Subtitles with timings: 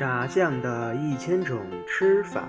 [0.00, 2.48] 炸酱的一千种吃法。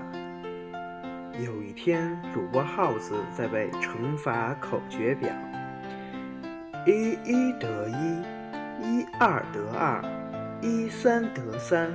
[1.38, 5.28] 有一天，主播耗子在背乘法口诀表：
[6.86, 8.22] 一一得一，
[8.82, 10.02] 一二得二，
[10.62, 11.94] 一三得三，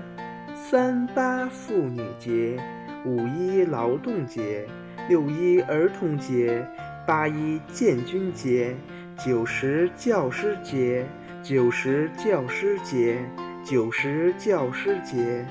[0.54, 2.56] 三八妇女节，
[3.04, 4.64] 五一劳动节，
[5.10, 6.64] 六一儿童节，
[7.08, 8.76] 八一建军节，
[9.18, 11.04] 九十教师节，
[11.42, 13.18] 九十教师节，
[13.70, 15.46] 九十教师节，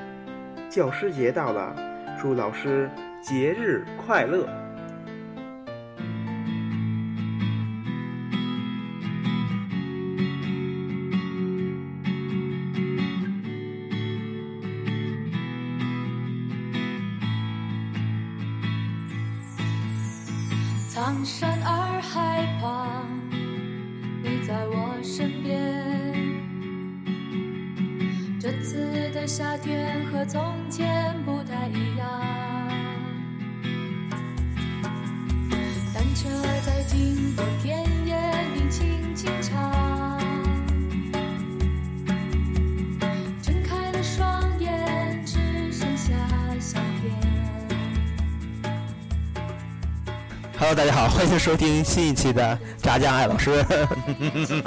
[0.71, 1.77] 教师节到了，
[2.19, 2.89] 祝老师
[3.21, 4.49] 节日快乐！
[50.59, 53.63] Hello，大家好，欢迎收听新一期的炸酱爱老师，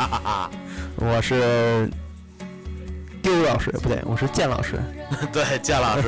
[0.96, 1.90] 我是
[3.24, 4.80] 丢老师，不对，我是建老师。
[5.34, 6.08] 对，建老师，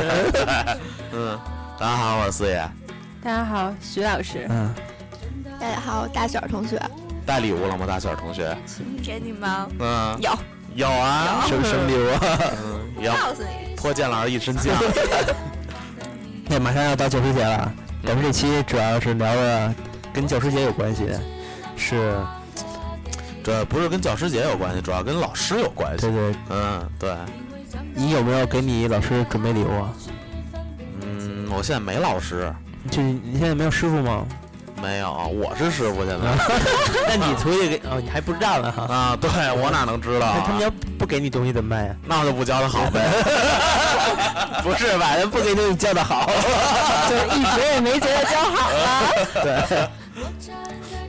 [1.12, 1.40] 嗯，
[1.80, 2.64] 大家好，我是四爷，
[3.24, 4.46] 大家好，徐老师。
[4.50, 4.72] 嗯，
[5.59, 6.80] 大家好，大雪儿同学，
[7.26, 8.56] 带礼物了吗，大雪儿同学？
[9.04, 10.32] 给你吗嗯，有，
[10.76, 12.08] 有啊，什么什么礼物？
[12.64, 14.76] 嗯，要告诉你，泼建老师一身酱。
[16.48, 19.73] 对，马上要到教师节了，咱们这期主要是聊的
[20.11, 21.07] 跟教师节有关系
[21.75, 22.13] 是
[23.44, 26.11] 主要不是跟教师节有关系，主要跟老师有关系对。
[26.11, 27.16] 对，嗯，对，
[27.95, 29.94] 你有没有给你老师准备礼物啊？
[31.01, 32.53] 嗯，我现在没老师，
[32.90, 34.25] 就是你现在没有师傅吗？
[34.81, 36.28] 没有，我是师傅现在。
[37.08, 38.84] 那你徒弟给哦，你还不知道呢哈？
[38.94, 39.30] 啊，对
[39.62, 41.96] 我哪能知道他们要不给你东西怎么办呀？
[42.06, 43.00] 那我就不教他好呗。
[44.64, 45.16] 不是吧？
[45.16, 46.30] 人不给你教的好，
[47.09, 49.12] 就一直也没觉得教好了。
[49.44, 49.88] 对。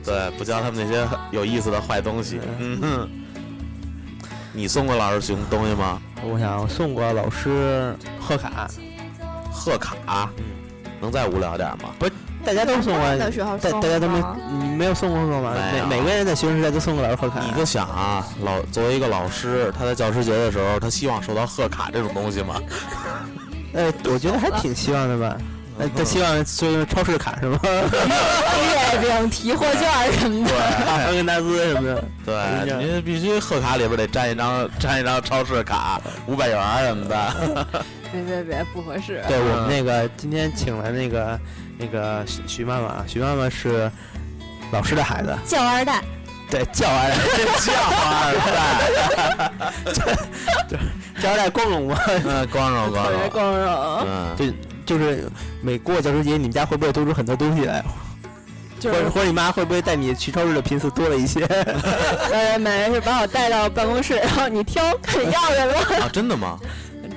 [0.05, 2.39] 对，不教他们那些有意思的坏东西。
[2.59, 3.09] 嗯哼。
[4.55, 5.99] 你送过老师什么东西吗？
[6.23, 8.67] 我想我送过老师贺卡，
[9.51, 10.29] 贺卡，
[11.01, 11.89] 能再无聊点吗？
[12.45, 14.21] 大家都送过，的时候送大大家都没
[14.77, 15.53] 没有送过贺吗？
[15.89, 17.39] 每每个人在学生时代都送过老师贺卡。
[17.39, 22.55] 你就想啊，老作为一个老师，他在教师节的时候，他希望收到贺卡这种东西吗？
[23.73, 25.37] 呃，我觉得还挺希望的吧。
[25.79, 27.59] 呃，他希望就是超市卡是吗？
[27.63, 30.53] 月饼、提货券什么的。
[30.85, 32.03] 哈根达斯什么的。
[32.25, 32.35] 对，
[32.85, 37.65] 您必须贺卡里边得粘一张 粘一张超市卡，五百元儿什么的。
[38.11, 39.23] 别别别，不合适。
[39.27, 41.39] 对我们那个今天请来那个
[41.79, 43.91] 那个徐徐妈妈，徐妈妈是
[44.71, 46.03] 老师的孩子，叫二代，
[46.51, 47.17] 对，叫二代，
[47.65, 47.73] 叫
[48.13, 48.31] 二
[49.97, 51.97] 代，叫二代光荣吗？
[52.23, 54.05] 嗯，光荣光特别荣，光荣。
[54.05, 54.53] 嗯，对，
[54.85, 55.29] 就是
[55.61, 57.83] 每过教师节，你们家会不会多出很多东西来？
[58.79, 61.45] 就是或者或者你妈会不会带你去超市的频次多了一些？
[62.31, 65.95] 呃，买是把我带到办公室，然后你挑看你要什么。
[66.03, 66.59] 啊，真的吗？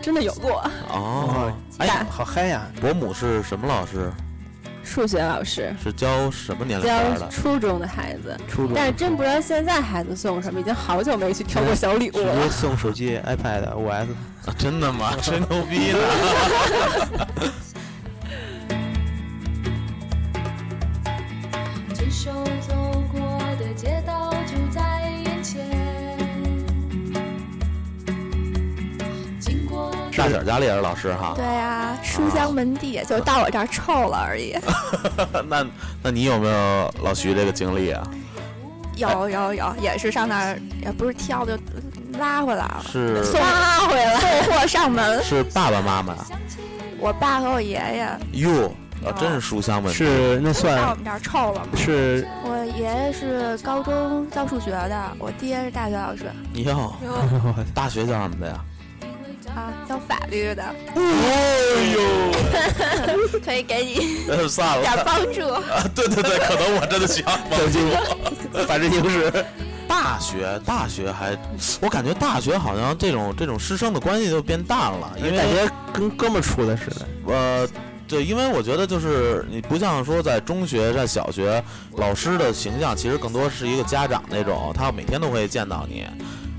[0.00, 2.66] 真的有过哦，哎，好嗨呀！
[2.80, 4.12] 伯母是什么老师？
[4.84, 7.20] 数学老师是教什么年龄段的？
[7.20, 12.48] 教初中的孩子，初中但是真不知道现在孩子送什么，已经好久没去挑过小礼物了直接。
[12.50, 14.08] 送手机、iPad、五 S。
[14.46, 15.12] 啊 真的吗？
[15.22, 15.98] 吹牛逼呢？
[21.94, 22.30] 牵手
[22.66, 22.74] 走
[23.12, 23.20] 过
[23.58, 25.68] 的街道就在眼前，
[29.40, 31.34] 经过大婶家里也是老师哈。
[31.36, 34.56] 对呀、书香门第，就到我这儿臭了而已。
[35.48, 35.66] 那
[36.02, 38.02] 那你有没有老徐这个经历啊？
[38.96, 41.52] 有有有，也是上那儿，也不是挑就
[42.18, 45.22] 拉回来了，是送拉回来，送货上门。
[45.22, 46.14] 是爸爸妈妈？
[46.98, 48.72] 我爸和我爷爷哟，
[49.04, 49.98] 啊，真是书香门第。
[49.98, 51.66] 是那到我算们这儿臭了吗。
[51.76, 56.96] 是我爷爷是高中教数学的，我爹是大学老师你好，
[57.74, 58.54] 大学教什么的呀？
[59.54, 60.62] 啊，教法律的，
[60.94, 61.02] 哎
[61.94, 62.00] 呦，
[63.44, 65.48] 可以给你呃算了，点帮助。
[65.48, 68.66] 啊，对对对，可能我真的需要帮助。
[68.66, 69.32] 法制进士。
[70.16, 71.36] 大学，大学还，
[71.78, 77.06] 我感觉大学好像这种这种师生的关系就变淡了，因为感觉跟哥们儿处的似的。
[77.26, 77.68] 呃，
[78.08, 81.62] 对，因为我觉得就是你不像说在中学、在小学，
[81.98, 86.06] 老师的形象其实更多是一个家长那种，他每天都会见到你，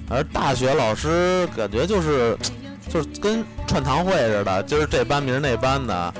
[0.07, 2.38] 而大学老师感觉就是。
[2.89, 6.13] 就就是跟串堂会似的，就是这班明儿那班的。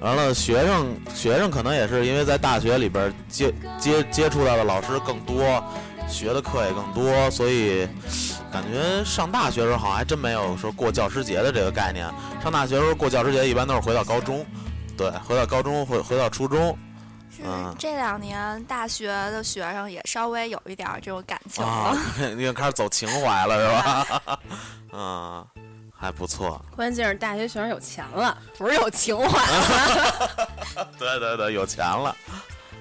[0.00, 5.62] 完了，学生学生可能也是因为在大学里边接接接触到的老师更多，
[6.10, 7.88] 学的课也更多，所以
[8.52, 12.06] 感觉上大学的时候好像还真没有说过教师节的这个概念。
[12.42, 14.44] 上大学的时候过教师节一般都是回到高中，
[14.96, 16.76] 对，回到高中回回到初中
[17.30, 24.40] 是嗯这两年大学的学生也稍微有一点儿这种感情啊了。，你看你看开始走情怀了是吧？
[24.92, 25.46] 嗯，
[25.96, 26.60] 还不错。
[26.74, 29.46] 关键是大学学生有钱了， 不是有情怀。
[30.98, 32.14] 对对对，有钱了。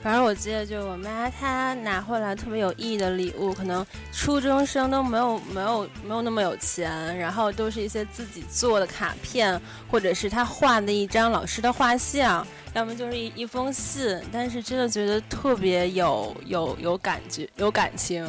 [0.01, 9.59] 反正我记得，就是我妈她拿回来特别有意义的礼物，可能初中生都没有没有没有那么有钱，然后都是一些自己做的卡片，
[9.89, 14.19] 或者是她画的一张老师的画像，要么就是一一封信。
[14.31, 18.25] 但是真的觉得特别有有有感觉有感情。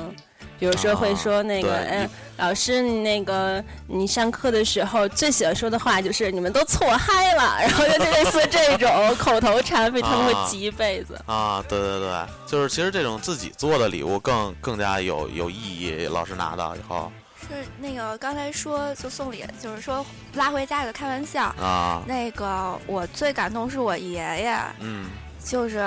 [0.61, 11.19] 比如说会说那个，对哎，老师，你那个你上课的时候最喜欢说的话就是你们都错嗨了， 然后就类似这种口头禅被他们会啊记一辈子。
[11.25, 16.07] 啊，对对对，就是其实这种自己做的礼物更更加有有意义。
[16.07, 17.11] 老师拿到以后
[17.41, 20.05] 是那个刚才说就送礼，就是说
[20.35, 21.45] 拉回家里开玩笑。
[21.59, 25.09] 啊，那个我最感动是我爷爷，嗯
[25.43, 25.79] 就是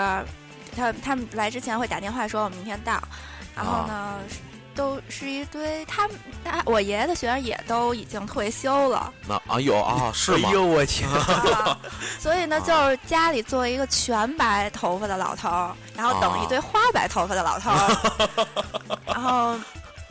[0.76, 3.00] 他他们来之前会打电话说我明天到，
[3.56, 4.16] 然后呢。
[4.76, 10.52] 都是一堆他们他我爷爷的学生也都已经退休了，那啊有啊是吗哎？
[10.52, 11.10] 呦我天！
[11.10, 11.78] 啊
[12.20, 18.58] 所以呢，就是家里做一个全白头发的老头儿，然后等一堆花白头发的老头儿，
[19.06, 19.56] 然后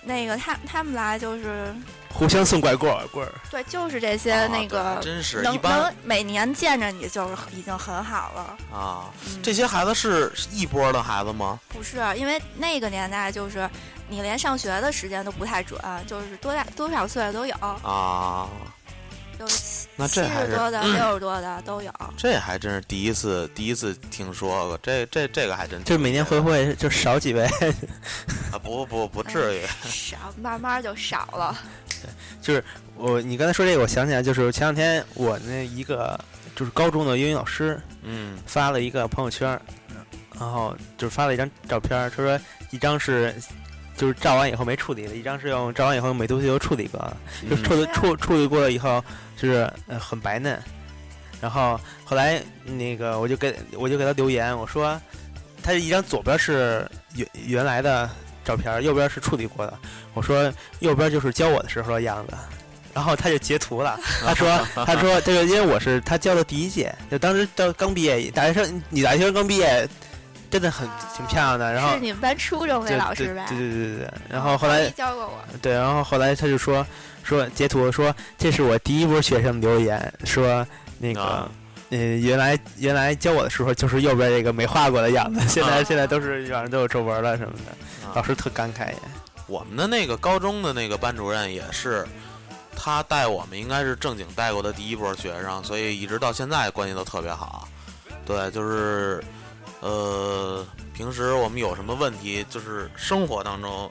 [0.02, 1.74] 那个他他们来就是
[2.12, 8.56] 互相送拐棍儿棍儿，对，就是这些啊那个还真是能能每年见着你就是已经很好了。
[8.76, 9.04] 啊。
[9.26, 11.58] 嗯、这些孩子是是一波的孩子吗？
[11.68, 13.68] 不是因为那个年代就是
[14.12, 18.46] 你连上学的时间都不太准，就是多大多少岁的都有，啊，
[19.40, 21.90] 有七那这是七十多的、六十多的都有。
[22.14, 27.46] 这还真是第一次第一次听说过，这这这个还真就是每年回会就少几位，
[28.52, 31.58] 啊不不不至于少，慢慢就少了。
[32.02, 32.10] 对，
[32.42, 32.62] 就是
[32.94, 36.22] 我你刚才说这个，我想起来，就是前两天我那一个
[36.54, 39.58] 就是高中的英语老师嗯发了一个朋友圈，
[40.38, 42.38] 然后就是发了一张照片，他说
[42.70, 43.34] 一张是
[43.96, 47.16] 就是照完以后没处理的，一张是用照完以后用美图秀秀处理过的，
[47.48, 49.02] 就嗯处理处处理过了以后
[49.36, 50.58] 就是呃很白嫩，
[51.40, 55.00] 然后后来那个我就给我就给他留言，我说
[55.62, 58.08] 他一张左边是原原来的
[58.44, 59.78] 照片，右边是处理过的，
[60.14, 62.34] 我说右边就是教我的时候的样子。
[62.94, 64.46] 然后他就截图了，他说
[64.84, 69.88] ：“他说这个，因为我是他教的第一届，就当时到刚毕业，大学生，女大学生刚毕业，
[70.52, 71.72] 真的很挺漂亮的。
[71.72, 73.46] 然后是你们班初中那对老师吧？
[73.48, 74.12] 对对对对对对。
[74.28, 75.42] 然后后来教过我。
[75.60, 76.86] 对，然后后来他就说
[77.24, 80.64] 说截图说这是我第一波学生留言说
[80.98, 81.20] 那个。
[81.20, 81.50] 啊
[81.94, 88.94] 嗯，原来原来教我的时候就是右边这个没画过的样子，现在、啊现在都是脸上都有皱纹了什么的，啊老师特感慨。
[89.46, 92.06] 我们的那个高中的那个班主任也是，
[92.74, 97.68] 他带我们应该是正经带过的第一波学生，所以一直到现在关系都特别好。
[98.24, 99.22] 对，就是
[99.82, 103.90] 呃，平时我们有什么问题，就是生活当中，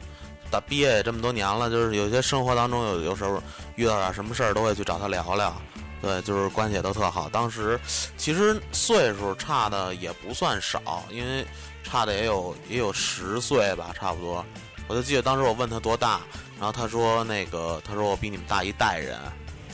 [0.49, 3.43] 打毕业这么多年了，就是有些生活当中有有时候
[3.75, 5.53] 遇到点什么事儿，都会去找他聊聊。
[6.01, 7.27] 对，就是关系也都特好。
[7.29, 7.77] 当时
[8.17, 11.45] 其实岁数差的也不算少，因为
[11.83, 14.43] 差的也有也有十岁吧，差不多。
[14.87, 16.21] 我就记得当时我问他多大，
[16.57, 19.19] 然后他说那个他说我比你们大一代人，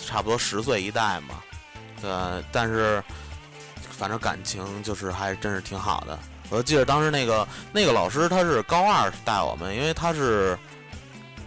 [0.05, 1.41] 差不多十岁一代嘛。
[2.01, 2.11] 对，
[2.51, 3.01] 但是
[3.97, 6.17] 反正感情就是还真是挺好的。
[6.49, 10.57] 我就记得当时那个那个老师他是高二带我们，因为他是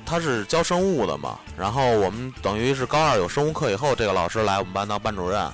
[0.05, 5.51] 他是教生物的嘛，然后我们等于是高二有生物课以后，这个老师来我们班当班主任。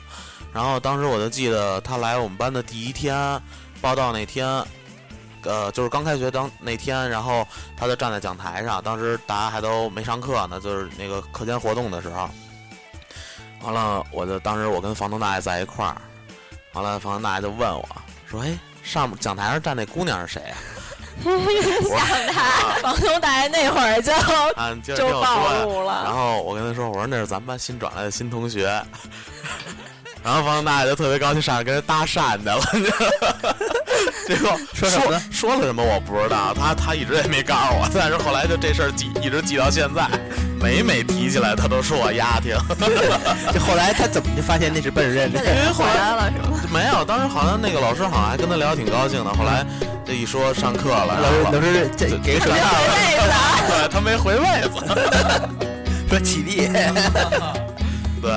[0.52, 3.14] 然后当时我就记得他来我们班的第一天，
[3.82, 4.46] 报道那天，
[5.42, 12.28] 呃，就是刚开学当那天，然后他就站在讲台上，当时大家还都没上课呢，就是那个课间活动的时候。
[13.62, 16.00] 完了，我就当时我跟房东大爷在一块儿，
[16.82, 17.88] 完了房东大爷就问我
[18.28, 20.56] 说：“哎，上面讲台上站那姑娘是谁啊？”
[21.24, 24.12] 我房东大爷那会儿就
[24.60, 24.94] 啊，就。
[25.22, 26.12] 暴露了然。
[26.14, 28.68] 后我跟他说：“我说那是咱们班新转来的新同学。
[30.26, 32.58] ”然后房东大爷就特别高兴，上来跟人搭讪去了。
[34.26, 37.88] 结果说什么呢说了什么我不知道，他他一直也没告诉我。
[37.94, 40.04] 但是后来就这事儿记一直记到现在，
[40.60, 42.56] 每每提起来他都说我丫挺。
[43.54, 45.38] 就后来他怎么就发现那是班主任呢？
[45.38, 46.58] 这得回来了是吗？
[46.72, 49.32] 没有，当时好像那个老师好像还跟他聊得挺高兴的。
[49.32, 49.64] 后来
[50.04, 52.56] 这一说上课了，老师然后老师这给个手套，
[53.68, 54.74] 对他没回位子。
[56.10, 56.66] 说起立。
[58.20, 58.32] 对，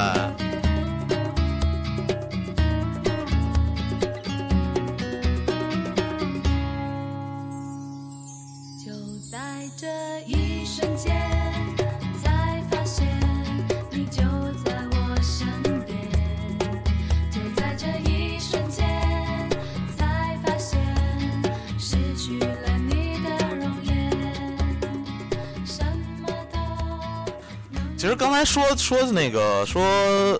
[28.20, 29.82] 刚才说说那个说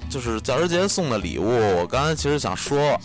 [0.10, 3.00] 就是教师节送的礼物，我刚才其实想说，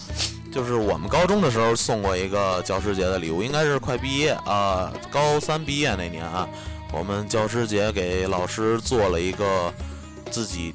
[0.52, 6.49] 就是我们高中的时候送过一个教师节的礼物，应该是快毕业啊、高三毕业那年啊，
[6.93, 9.73] 我们教师节给老师做了一个
[10.28, 10.75] 自己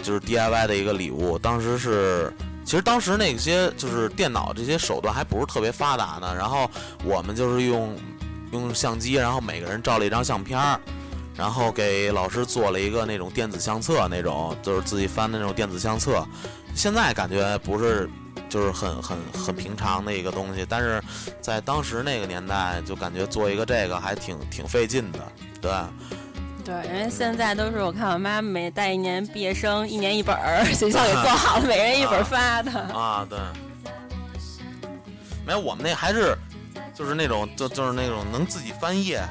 [0.00, 2.32] 就是 DIY 的一个礼物，当时是。
[2.62, 6.70] 其实当时那些就是电脑这些手段还不是特别发达呢，然后
[7.02, 7.96] 我们就是用
[8.52, 10.78] 用相机，然后每个人照了一张相片儿，
[11.36, 16.26] 然后给老师做了一个那种电子相册，那种就是自己翻的那种电子相册。
[16.74, 18.08] 现在感觉不是
[18.48, 21.02] 就是很很很平常的一个东西，但是
[21.40, 25.18] 在当时那个年代，就感觉做一个这个还挺挺费劲的，
[25.60, 25.70] 对。
[26.62, 32.70] 对，因为现在都是我看我妈每带一年毕业生一年一本儿，学校给做好了，每人一本儿发的。
[32.70, 33.38] 啊，对，
[35.46, 36.36] 没有，我们那还是
[36.94, 39.26] 就是那种就就是那种能自己翻页，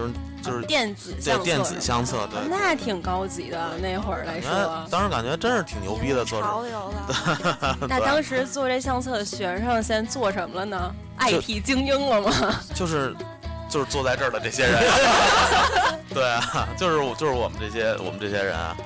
[0.00, 2.40] 就是就是电子对相册电子相册，对。
[2.48, 4.86] 那挺高级的，那会儿来哎说。
[4.90, 6.68] 当时感觉真是挺牛逼的，做潮着。
[6.68, 7.76] 流的。
[7.88, 12.54] 那当时做这相册的学生现在做什么了呢？IT 精英了吗？
[12.74, 13.14] 就是
[13.68, 14.82] 就是坐在这儿的这些人，
[16.14, 18.76] 对啊，就是就是我们这些我们这些人啊，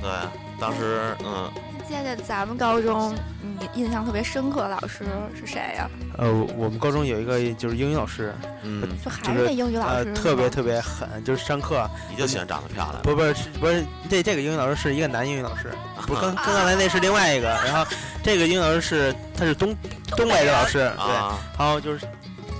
[0.00, 0.10] 对，
[0.58, 1.50] 当时嗯，
[1.92, 5.04] 记得咱们高中，你印象特别深刻的老师
[5.38, 15.70] 是谁呀、呃，我们高中有一个就是英语老师，嗯，就还是是那英语老呃师特别特别狠，就是上课你就喜欢长得漂亮，不不是是不是这这个英语老师是一个男英语老师，
[16.06, 17.84] 不跟跟刚才那是另外一个，然后
[18.22, 19.76] 这个英语老师是他是东
[20.16, 22.06] 东北的老师，对，啊然后就是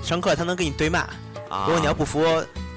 [0.03, 0.99] 上课他能跟你对骂，
[1.49, 1.65] 啊！
[1.65, 2.23] 如果你要不服，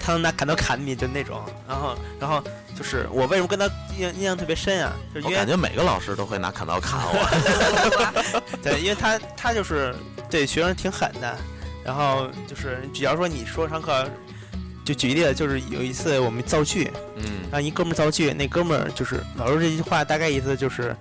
[0.00, 1.42] 他能拿砍刀砍你，就那种。
[1.68, 2.42] 然后，然后
[2.76, 3.66] 就是我为什么跟他
[3.96, 4.92] 印象印象特别深啊？
[5.14, 9.94] 就是因为我感觉每个老师都会拿砍刀砍我， 对，因为他他就是
[10.30, 11.36] 对学生挺狠的。
[11.84, 14.08] 然后就是，只要说你说上课，
[14.84, 20.94] 就举例子，就是有一次我们造句，嗯让一哥们儿造句，那哥们儿就是老师这句话大概意思就是，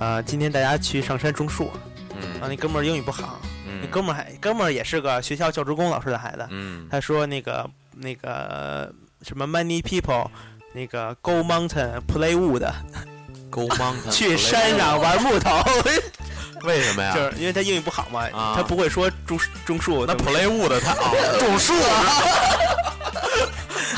[0.00, 1.70] 啊、今天大家去上山种树。
[2.10, 10.28] 然后嗯那哥们儿英语不好，那嗯，哥们儿还哥们儿也是个学校教职工老师的孩子，嗯他说那个那个什么 many people，
[10.74, 15.62] 那个 go mountain play wood，，Go Mountain 去山上玩木头，
[16.66, 17.14] 为什么呀？
[17.14, 23.14] 就是因为他英语不好嘛，啊他不会说种种树，那 Play Wood 他 哦种树啊！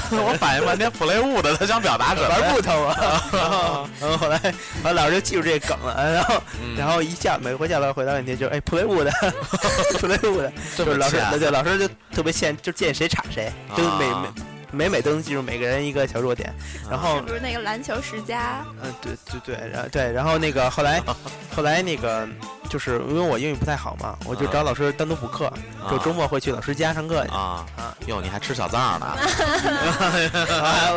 [0.09, 2.28] 我反应半天 Play Wood 他想表达什么？
[2.28, 4.38] 玩木头啊，然后然后后来
[4.85, 14.26] 完老师就记住这个梗了，然后嗯然后一下每回下来回答问题就是哎 play wood，play wood，这么就是老师欠对老师就特别欠，就见谁插谁，就每啊
[14.73, 16.52] 每每每都能记住每个人一个小弱点，
[16.90, 18.64] 然后是不是那个篮球世家？
[18.82, 21.02] 嗯，对对对，然后对，然后那个后来，
[21.54, 22.26] 后来那个
[22.68, 25.52] 就是因为我英语不太好嘛，我就找老师单独补课，
[25.90, 27.30] 就周末会去老师家上课去。
[27.32, 29.16] 啊啊哟，你还吃小灶呢？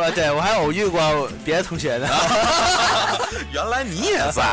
[0.02, 2.08] 我对我还偶遇过别的同学呢，
[3.52, 4.44] 原来你也在，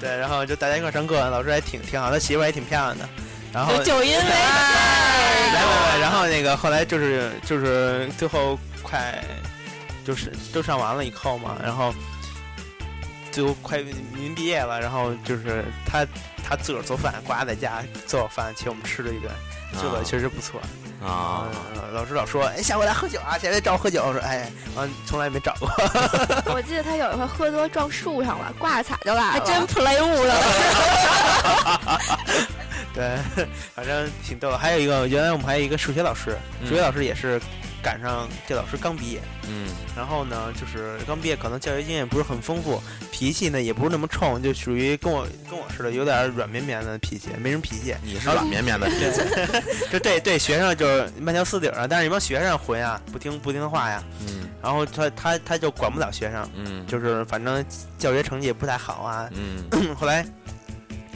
[0.00, 3.08] 对，然后就大家一块儿上课，老师还挺挺好，他媳妇儿也挺漂亮的，
[3.56, 9.18] 然后就就因为来来来，然后那个后来就是就是最后快
[10.04, 11.94] 就是都上完了以后嘛，然后
[13.32, 16.06] 最后快临毕业了，然后就是他
[16.46, 19.32] 他自个儿做饭，呱在家做好饭请我们吃了一顿，
[19.80, 20.60] 做的确实不错。
[21.02, 21.46] 啊
[21.76, 24.02] 嗯，老师老说，哎，下回来喝酒啊，下回找我喝酒。
[24.04, 25.70] 我说，哎，完从来没找过。
[26.52, 29.30] 我记得他有一回喝多撞树上了，挂彩就来了。
[29.32, 30.34] 还真 play 物了。
[32.96, 33.16] 对，
[33.76, 34.56] 反正挺逗的。
[34.58, 36.36] 还有一个，原来我们还有一个数学老师，
[36.66, 37.38] 数学老师也是
[37.82, 47.94] 赶上这老师刚毕业，嗯然后呢，就是刚毕业，可能教学经验不是很丰富，脾气呢也不是那么冲，就属于跟我跟我似的，有点软绵绵的脾气，没什么脾气。
[48.02, 48.88] 你是软绵绵的，
[49.92, 57.64] 就对对学生就是慢条斯理啊，但是你帮学生混啊，不听不听话呀，嗯然后他他他就管不了学生，嗯就是反正
[57.98, 59.28] 教学成绩也不太好啊。
[59.34, 60.26] 嗯 后来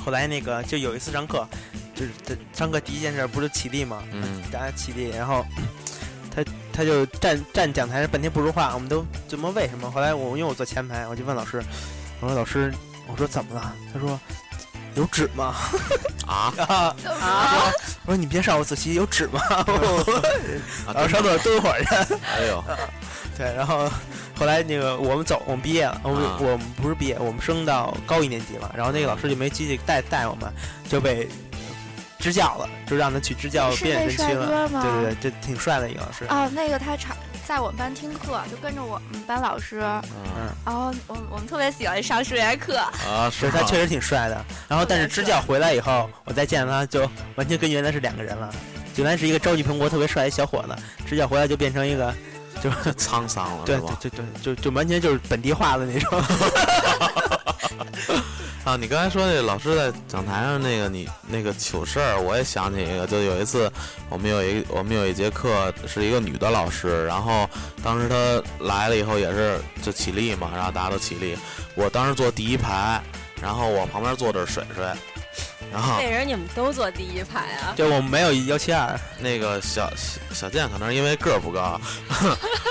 [0.05, 1.47] 后来那个就有一次上课，
[1.95, 4.03] 就是他上课第一件事不是起立吗？
[4.13, 5.45] 嗯大家起立，然后
[6.35, 9.91] 他他就站站讲台上半天不说话，我们都怎么为什么？
[9.91, 11.63] 后来我因为我坐前排，我就问老师，
[12.21, 12.73] 我说老师，
[13.07, 13.75] 我说怎么了？
[13.93, 14.19] 他说
[14.95, 15.55] 有纸吗？
[16.27, 17.73] 啊啊，啊，
[18.07, 19.41] 我说你别上我自习，有纸吗？
[19.51, 19.65] 啊
[20.95, 22.15] 然后上厕所 蹲会儿去。
[22.39, 22.65] 哎呦，
[23.37, 23.91] 对，然后
[24.37, 30.53] 后来那个我们走，我们毕业了，我们、啊我们不是毕业，我们升到高一年级了，然后那个老师就没继续带带我们，
[30.89, 31.29] 就被
[32.19, 34.69] 支教了，就让他去支教是那辨认区了。
[34.69, 36.27] 对对对，就挺帅的一个老师。
[36.29, 39.81] 哦，那个他常在我们班听课，就跟着我们班老师。
[39.81, 42.77] 嗯然后我我们特别喜欢上数学课。
[42.77, 48.53] 啊，是他确实挺帅的，然后但是支教回来以后，我再见他就完全跟原来是两个人了。
[48.97, 52.15] 原来是一个朝气蓬勃、特别帅的小伙子，支教回来就变成一个，
[52.63, 53.97] 就是沧桑了，对吧？
[54.01, 56.23] 对对对，就就完全就是本地化的那种。
[58.63, 63.73] 啊，你刚才说那老师在讲台上那个你那个糗事儿，我也想起一个，就有一次
[64.11, 67.49] 我们有一我们有一节课是一个女的老师，然后
[67.83, 71.37] 当时她来了以后也是就起立嘛，然后大家都起立，
[71.75, 73.03] 我当时坐第一排，
[73.41, 74.85] 然后我旁边坐着水水，
[75.73, 77.73] 然后为人你们都坐第一排啊？
[77.77, 81.81] 对我们没有幺七二，那个小小小健可能是因为个儿不高，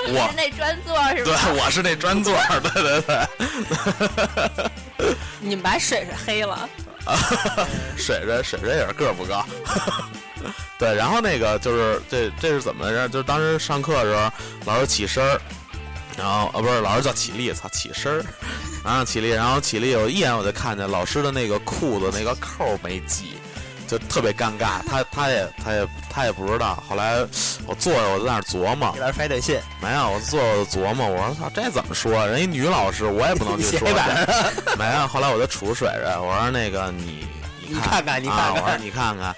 [0.08, 1.60] 我是那专座是吧对？
[1.60, 2.36] 我是那专座，
[2.74, 4.70] 对对对。
[5.40, 6.68] 你们把水水黑了，
[7.96, 9.42] 水水水水也是个儿不高，
[10.78, 13.08] 对，然后那个就是这这是怎么回事？
[13.08, 14.30] 就是当时上课的时候，
[14.66, 15.40] 老师起身儿，
[16.20, 18.22] 然后啊不是老师叫起立，操起身儿，
[18.84, 23.36] 然后起立，然后起立，我一眼我就看见老师的那个裤子那个扣没系，
[23.88, 26.82] 就特别尴尬，他他也他也他也不知道。
[26.86, 27.18] 后来
[27.66, 32.26] 我坐着我在那儿琢磨给，老师发短信，没有，我坐着我就琢磨，我说操这怎么说？
[32.26, 33.88] 人一女老师，我也不能去说
[34.78, 37.26] 没有，后来我就杵水着，我说那个你
[37.66, 39.34] 你看看你看啊，看我说你看看，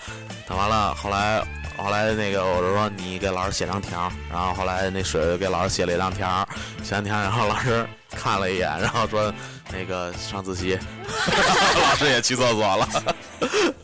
[0.49, 1.43] 等完了，后来
[1.83, 6.47] 后来那个我就说你给老师写张条，然后后来那水给老师写了一张条，
[6.83, 9.33] 写完条，然后老师看了一眼，然后说
[9.73, 10.79] 那个上自习，
[11.83, 12.89] 老师也去厕所了，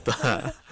[0.04, 0.14] 对。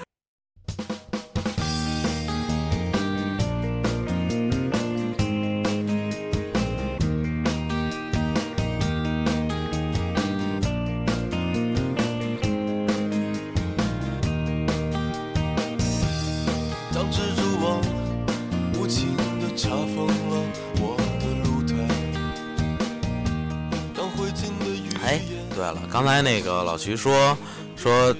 [25.97, 27.35] 刚才那个老徐说
[27.75, 28.15] 说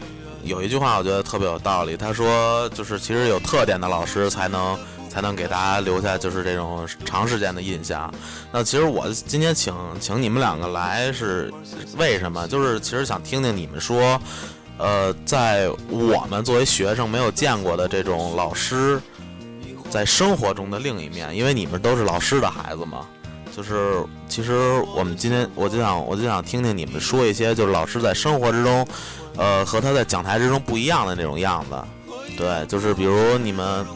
[0.45, 1.95] 有一句话，我觉得特别有道理。
[1.95, 4.79] 他说，就是其实有特点的老师才能
[5.11, 8.11] 才能给大家留下就是这种长时间的印象。
[8.51, 11.53] 那其实我今天请请你们两个来是
[11.99, 12.49] 为什么？
[12.49, 14.19] 就是其实想听听你们说，
[14.79, 18.99] 呃，在我们作为学生没有见过的这种老师
[19.91, 23.07] 在生活中的另一面，因为你们都是老师的孩子嘛。
[23.57, 24.53] 就是其实
[24.95, 28.87] 我们今天我就想我就想听听你们说一些就是老师在生活之中，
[29.35, 31.83] 呃，和他在讲台之中不一样的那种样子。
[32.37, 33.87] 对，就是比如你们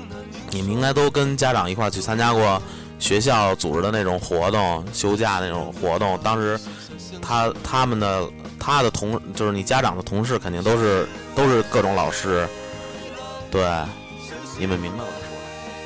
[0.50, 2.60] 你们应该都跟家长一块儿去参加过
[2.98, 6.18] 学校组织的那种活动，休假那种活动。
[6.22, 6.58] 当时
[7.20, 8.26] 他他们的
[8.58, 12.48] 他的同就是你家长的同事肯定都是都是各种老师。
[13.50, 13.62] 对，
[14.58, 15.04] 你们明白吗？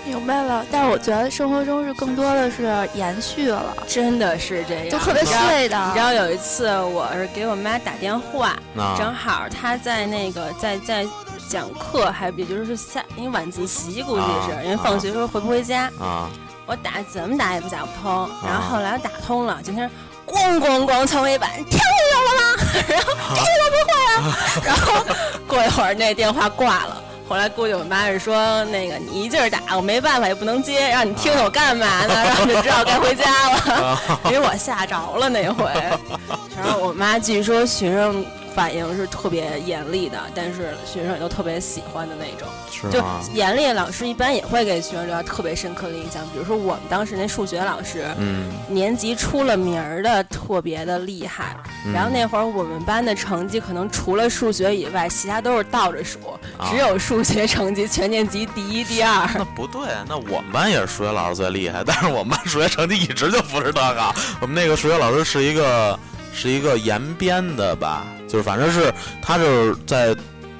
[0.06, 5.86] 明白了，但是我觉得生活中是更多的是延续了，真的是这样，就特别碎的。
[5.88, 11.06] 你知道有一次我是给我妈打电话，那正好她在那个在在
[11.48, 16.28] 讲课，还也就是下因为晚自习估计是、啊因为放学时候回不回家，啊
[16.66, 19.90] 我打怎么打也不打不通，然后后来我打通了，今天
[20.26, 21.80] 咣咣咣敲黑板，听见
[22.14, 22.64] 了吗？
[22.88, 24.16] 然后这个不会啊，
[24.64, 25.04] 然后
[25.46, 26.93] 过一会儿那电话挂了。
[27.26, 32.14] 后来估计我妈是说，那个你一劲儿打，我没办法，也不能接，让你听听我干嘛呢？
[32.14, 35.64] 然后就知道该回家了， 因为我吓着了那回。
[36.56, 38.24] 然后我妈据说学生
[38.54, 42.48] 反应是特别严厉的，但是学生也都特别喜欢的那种。
[42.90, 43.02] 就？
[43.32, 56.18] 严厉的老师一般也会给学生留下特别深刻的印象，比如说我们当时那数学老师，嗯，年级出了名儿的特别的厉害，嗯然后那会儿我们班的成绩可能除了数学以外，其他都是倒着数，
[56.58, 59.28] 啊只有数学成绩全年级第一、第二。
[59.34, 64.14] 那不对，那我们班也是数学老师最厉害，但是我们班数学成绩一直就不是特好。
[64.40, 65.98] 我们那个数学老师是一个
[66.32, 68.92] 是一个延边的吧，就是反正是
[69.22, 70.12] 他就是在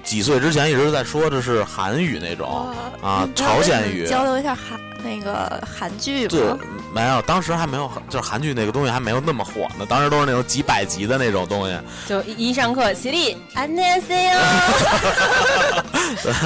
[0.05, 6.37] 几岁之前一直在说的是韩语那种啊，朝鲜语交流一下韩那个韩剧吧。
[6.95, 11.77] 没有，当时还没有，就是韩剧那个东西还没有那么火，那当时都是那种几百集的那种东西。
[12.07, 14.39] 就一上课，起立，安天心哟。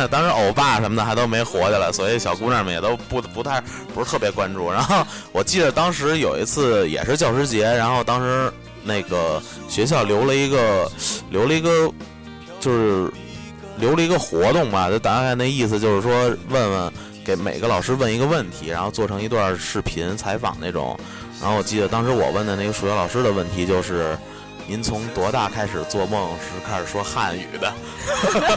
[0.10, 3.60] 当时欧巴什么的还都没火起来，所以小姑娘们也都不不太
[3.92, 4.72] 不是特别关注。
[4.72, 8.50] 然后我记得当时有一次也是教师节，然后当时。
[8.88, 10.90] 那个学校留了一个
[11.30, 11.92] 留了一个
[12.58, 13.12] 就是
[13.76, 16.10] 留了一个活动吧，就大概那意思就是说
[16.48, 16.92] 问问
[17.24, 20.98] 给每个老师问一个问题，然后做成一段视频采访那种。
[21.40, 24.18] 然后我记得当时我问的那个数学老师的问题就是：
[24.66, 27.72] 您从多大开始做梦是开始说汉语的？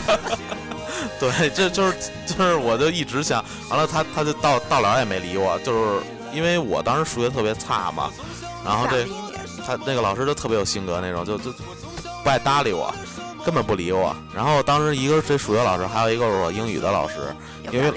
[1.20, 1.94] 对，这就是
[2.26, 6.02] 就是，我就一直想，完了他他就到到了也没理我，就是
[6.34, 8.10] 因为我当时数学特别差嘛，
[8.66, 9.06] 然后这？
[9.66, 11.52] 他那个老师就特别有性格那种，就就
[12.24, 12.94] 不爱搭理我，
[13.46, 14.16] 根本不理我。
[14.36, 17.16] 然后当时一个是这数学老师，还有一个是我英语的老师，
[17.72, 17.92] 因为。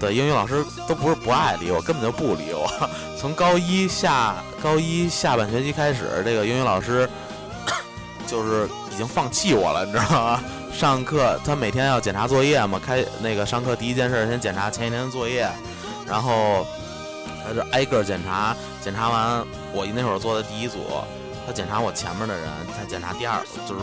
[0.00, 2.66] 对，英语老师都不是不爱理我，根本就不理我。
[3.20, 7.06] 从高一下高一下半学期开始，这个英语老师
[8.26, 10.42] 就是已经放弃我了，你知道吗？
[10.72, 15.46] 上课他每天要检查作业嘛，开那个上课第一件事先检查前一天的作业，
[16.06, 16.66] 然后
[17.50, 20.78] 他就挨个检查，检查完我那会儿做的第一组，
[21.44, 23.80] 他检查我前面的人，他检查第二就是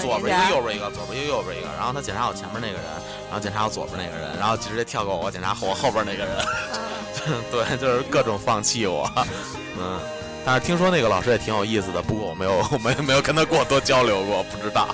[0.00, 2.86] 左边一个右边一个，左边一个右边一个，然后他检查我前面那个人，
[3.26, 6.38] 然后检查我左边那个人，然后直接跳过我检查我后边那个人，
[7.50, 9.10] 对，就是各种放弃我，
[9.76, 9.98] 嗯。
[10.44, 14.86] 但是听说那个老师也挺有意思的，不过我没有没有没有跟他过多交流过，不知道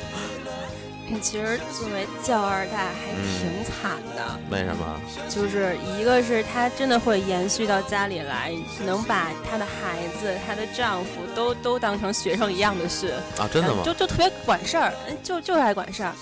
[1.12, 5.00] 嗯其实作为教二代还嗯挺惨的，为什么。
[5.28, 8.52] 就是一个是她真的会延续到家里来，
[8.84, 13.82] 能把她的孩子、她的丈夫都都当成学生一样的训，啊，真的吗？
[13.84, 16.12] 就就特别管事儿，嗯就就爱管事儿。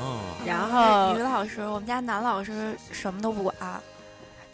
[0.00, 3.54] 哦，然后女老师，我们家男老师什么都不管，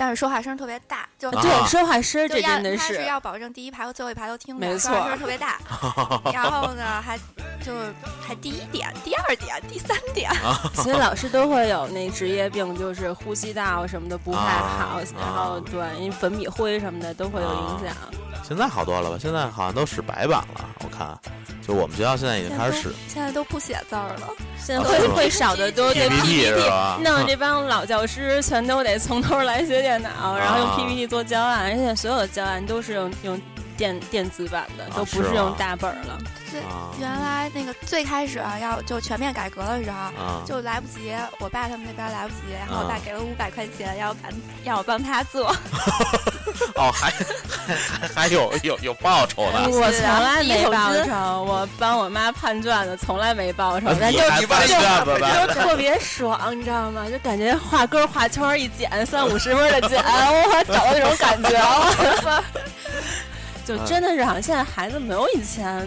[0.01, 5.59] 但是说话声特别大，就啊对说话声儿就要这真的他是要保证第一排和最后一排都听见，没说话错声特别大。
[6.33, 7.19] 然后呢，还
[7.63, 7.93] 就是
[8.27, 10.33] 还第一点、第二点、第三点，
[10.73, 17.95] 其实老师都会有那职业病，就是呼吸道什么的不太好，啊然后对，因为粉笔灰什么的都会有影响。
[18.51, 19.17] 现在好多了吧？
[19.17, 21.17] 现在好像都使白板了，我看，
[21.65, 24.29] 就我们学校现在已经开始使现在都不写字儿了。
[24.59, 26.99] 现在会会少的多得 PPT 是吧？
[27.01, 33.41] 弄这帮老教师全都得从头来学电脑，然后用啊 PPT 做教案，而且所有的教案都是用用
[33.77, 36.19] 电电子版的，都不是用大本儿了。
[36.51, 44.33] 最啊原来那个最开始啊要就全面改革的时候，啊，就来不及，我爸他们那边来不及，然后我爸啊给了五百块钱，要帮
[44.65, 45.55] 让我帮他做。
[46.75, 49.69] 哦，还还还还有有有报酬的。
[49.69, 54.69] 我从来没报第一桶金酬，我帮我妈判卷子，从来没报酬啊，但就就卷
[55.05, 55.19] 子？
[55.47, 57.07] 就特别爽，你知道吗？
[57.11, 62.45] 就感觉画根儿画圈一剪，三五十分的剪， 我找到那种感觉了。
[63.65, 65.87] 就真的是好像现在孩子没有以前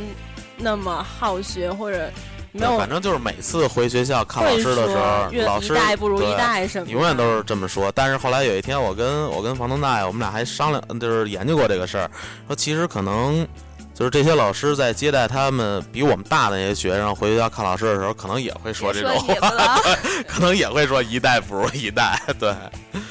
[0.58, 2.10] 那么好学，或者
[2.52, 7.92] 没有反正就是每次回学校看老师的时候老师一代不如一代什么，永远都是这么说。
[7.94, 12.10] 但是后来有一天，我跟我跟房东大爷，我们俩还商量，就是研究过这个事儿，
[12.48, 13.48] 说其实可能
[13.96, 19.80] 就是这些老师在接待他们比我们大的那些学生回学校看老师的时候，可能也会说这种话，
[20.28, 22.20] 可能也会说一代不如一代。
[22.39, 22.54] 对，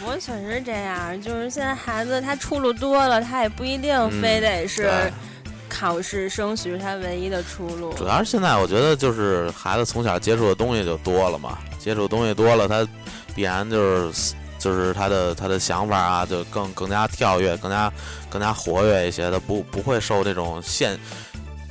[0.07, 5.13] 我确实是这样，就是现在孩子他出路多了，他也不一定嗯非得是对
[5.73, 7.95] 考试升学是他唯一的出路。
[7.95, 12.87] 主要是现在我觉得就是孩子从小接触的东西就多了嘛，接触东西多了，他
[13.35, 17.91] 必然就是就是他的他的想法啊，就更更加跳跃，更加
[18.29, 20.99] 更加活跃一些，他不不会受这种限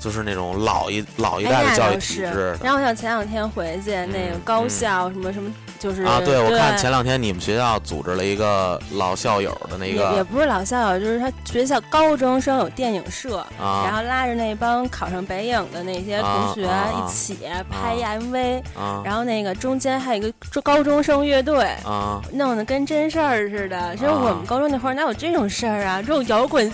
[0.01, 2.57] 就是那种老一老一哎代的教育体制。
[2.61, 17.37] 然后像前两天回去，那个高校什么什么，就是啊，对，我看前两天你们学校组织了一个老校友的那个也不是老校友，就是他学校高中生有电影社，然啊后拉着那帮考上北影的那些同学一起
[17.69, 21.63] 拍一 MV，、啊然后那个中间还有一个高中生乐队。
[21.85, 22.19] 啊！
[22.33, 26.01] 弄得跟真事儿似的，其实啊我们高中那会儿哪有这种事儿啊？
[26.01, 26.71] 这种摇滚，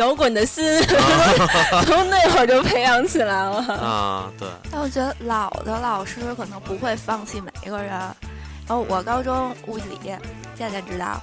[0.00, 0.64] 摇滚的心，
[1.84, 3.58] 从那会儿就培养起来了。
[3.74, 7.90] 啊，对，但我觉得老的老师可能不会放弃每一个人。
[7.90, 10.16] 然后我高中物理，
[10.56, 11.20] 渐渐知道，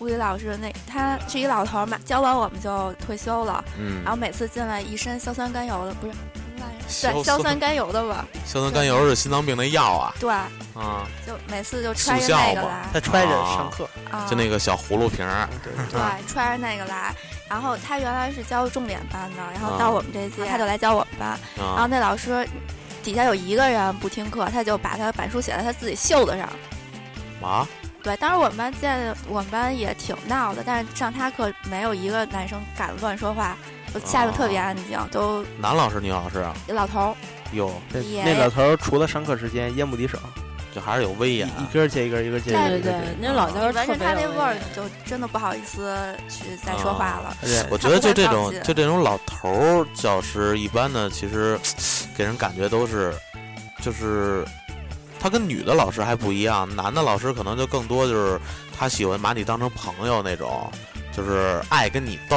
[0.00, 3.64] 物理老师那他是一老头儿嘛，教完我们就退休了。
[3.78, 7.12] 嗯然，后每次进来一身硝酸甘油的，不是什么玩意儿？
[7.12, 8.24] 对，硝酸甘油的味儿。
[8.44, 17.14] 硝酸甘油是心脏病的药啊对，啊，就每次就揣着那个来他揣着上课，啊，就那个小葫芦瓶儿对对，揣着那个来。
[17.48, 21.38] 然后他原来是教重点班的，然后啊到我们这届他就来教我们班。
[21.56, 22.46] 然后啊那老师
[23.02, 26.48] 底下有一个人不听课，他就把他板书写在他自己袖子上。
[27.42, 27.66] 啊
[28.00, 33.56] 对，当时我们班见我们班也挺闹的，但是上他课没有一个男生敢乱说话，
[33.92, 37.14] 就下面特别安静，都男老师女老师啊，老头儿
[37.52, 40.16] 哟，那那老头儿除了上课时间烟不离手，
[40.74, 41.48] 就还是有威一严。
[41.48, 42.70] 一根接一根，一根接一根。
[42.70, 45.96] 对对对，那老教你闻着授特别他那味儿，就真的不好意思
[46.28, 47.36] 去再说话了。
[47.42, 51.58] 而且我觉得就这种就这种老头儿教师，一般呢其实
[52.16, 53.14] 给人感觉都是，
[53.80, 54.44] 就是
[55.18, 58.40] 他跟女的老师还不一样，男的老师可能就更多就是
[58.76, 60.70] 他喜欢把你当成朋友那种，
[61.12, 62.36] 就是爱跟你斗，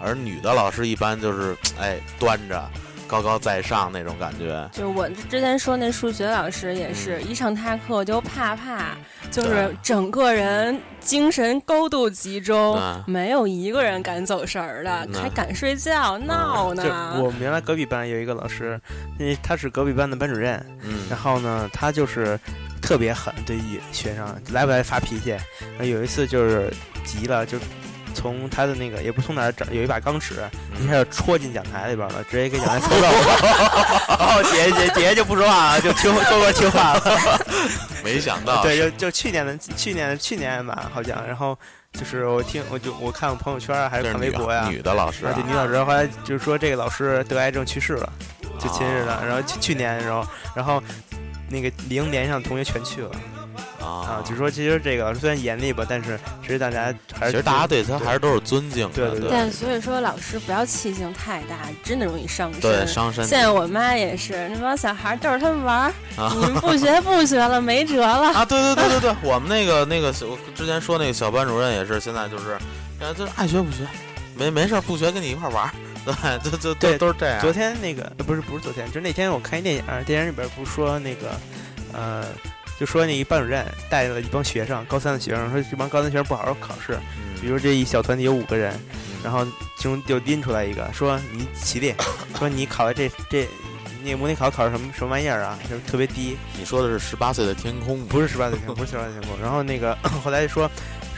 [0.00, 2.70] 而女的老师一般就是哎端着，
[3.08, 4.68] 高高在上那种感觉。
[4.72, 8.94] 就我之前说那数学老师也是，一上他课就怕怕，
[9.30, 17.20] 就是整个人精神高度集中嗯，没有一个人敢走神儿的，嗯还敢睡觉闹就呢。
[17.20, 18.80] 我们原来隔壁班有一个老师，
[19.18, 22.38] 因为他是隔壁班的班主任，嗯然后呢，他就是
[22.82, 25.30] 特别狠，对于学生来不来发脾气。
[25.30, 26.70] 然后有一次就是
[27.04, 27.58] 急了，就
[28.14, 30.42] 从他的那个也不从哪儿找，有一把钢尺，
[30.80, 34.16] 一下就戳进讲台里边了，直接给讲台戳到我。
[34.18, 37.40] 然 后姐姐姐姐就不说话了，就听多过听话了。
[38.04, 41.26] 没想到，对，就就去年的去年的去年吧，好像。
[41.26, 41.58] 然后
[41.92, 48.12] 就是我听我就我看我朋友圈啊还是看微博呀、女的老师啊，啊对，女老师后来就是说这个老师得癌症去世了，
[48.58, 49.22] 就亲日了。
[49.26, 50.82] 然后去去年，然后然后
[51.48, 53.10] 那个零年上的同学全去了
[53.88, 62.60] 啊啊，，就说其实这个老师虽然严厉吧，但是其实大家还是其实大家对他还是都是尊敬的，对对对但所以说，老师不要气性太大，真的容易伤身。
[62.60, 68.32] 对伤身体现在我妈也是，那帮小孩逗着他们玩儿，啊你们不学不学了，没辙了。
[68.34, 72.58] 啊，对对对对对，我们那个那个小我之前说那个小班主任也是，现在就是，
[73.00, 73.86] 呃，就是爱学不学，
[74.36, 75.70] 没没事儿不学跟你一块玩儿，
[76.04, 77.40] 对，就就对都都是这样。
[77.40, 81.30] 昨天那个呃不是不是昨天，就那天我看一电影，电影里边不是说那个
[81.92, 82.24] 呃。
[82.78, 86.98] 就说那一班主任带了一帮学生，高三的学生，说这帮高三学生不好好考试，
[87.40, 89.44] 比嗯如这一小团体有五个人，嗯然后
[89.76, 91.92] 其中就拎出来一个，说你起立，
[92.38, 93.48] 说你考的这这，
[94.04, 95.58] 那模拟考考的什么什么玩意儿啊？
[95.68, 99.40] 就是特别低，你说的是十八岁的天空，不是十八岁天空，不是十八岁天空。
[99.42, 100.70] 然后那个后来就说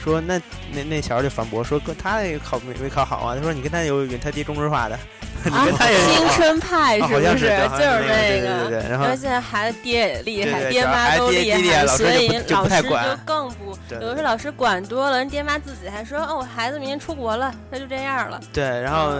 [0.03, 0.41] 说那
[0.73, 3.35] 那那小孩就反驳说，哥他那个考没没考好啊？
[3.35, 7.25] 他说你跟他有缘，他爹中国话的，你 啊跟他青春派啊是不是？
[7.25, 8.69] 就是像是那个对个。
[8.69, 13.77] 对对对然后现在孩子爹也厉害，爹妈都厉害所以老师就更不。
[13.89, 18.39] 有的时候老师管多了，人爹妈自己还说哦，我孩子明年出国了，他就这样了。
[18.53, 19.13] 对，然后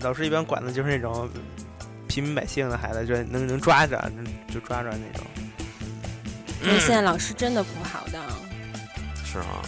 [0.00, 1.28] 老师一般管的就是那种
[2.06, 5.26] 平民百姓的孩子，就能能抓着，能就抓着那种。
[6.62, 8.22] 因为现在老师真的不好当。
[9.24, 9.62] 是吗？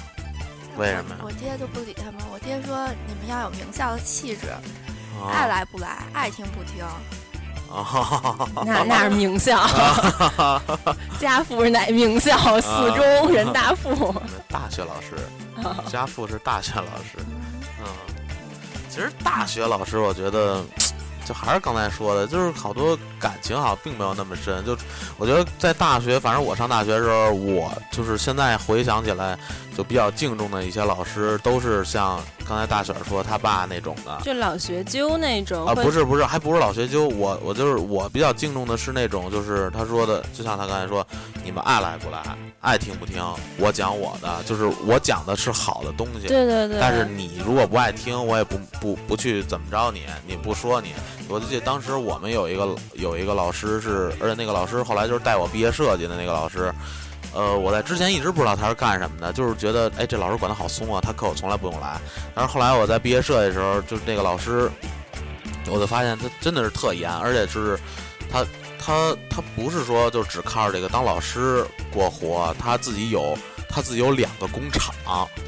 [0.79, 4.47] 为什么呀我爹就不理他们，我爹说你们要有名校的气质，
[5.21, 6.85] 啊爱来不来，爱听不听。
[7.71, 9.69] 啊，那那是名校，
[11.21, 12.61] 家父是哪名校？
[12.61, 14.15] 四中、人大附。
[14.49, 15.17] 大学老师，
[15.91, 17.19] 家父是大学老师，
[17.81, 17.87] 嗯，
[18.89, 20.65] 其实大学老师我觉得。
[21.27, 24.65] 就还是刚才说的，就是好多感情好像并没有那么深。
[24.65, 24.75] 就
[25.19, 29.39] 我觉得在大学，反正我上大学的时候，我就是现在回想起来，
[29.77, 34.19] 就比较敬重的一些老师，都是像刚才大雪儿说他爸那种的。
[34.25, 41.07] 就老学究那种啊，会不是不是，还不是老学究，我我就是我比较敬重的是那种，就是他说的，就像他刚才说，
[41.45, 42.23] 你们爱来不来，
[42.61, 43.23] 爱听不听，
[43.59, 46.27] 我讲我的，就是我讲的是好的东西。
[46.27, 46.79] 对对对。
[46.81, 50.95] 但是你如果不爱听，我也不不不去怎么着你，你不说你。
[51.29, 56.73] 我就记得当时我们有一个有一个老师是，而且那个老师后来就是带我毕业设计的那个老师。
[57.39, 61.97] 呃，我在之前一直不知道他是干什么的，就是觉得哎，这老师管得好松啊，他课我从来不用来。
[62.35, 64.69] 但是后来我在毕业设计的时候，就是那个老师，
[65.71, 67.79] 我就发现他真的是特严，而且是
[68.29, 68.45] 他
[68.77, 74.93] 他他不是说就只靠着这个当老师过活，他自己有他自己有两个工厂。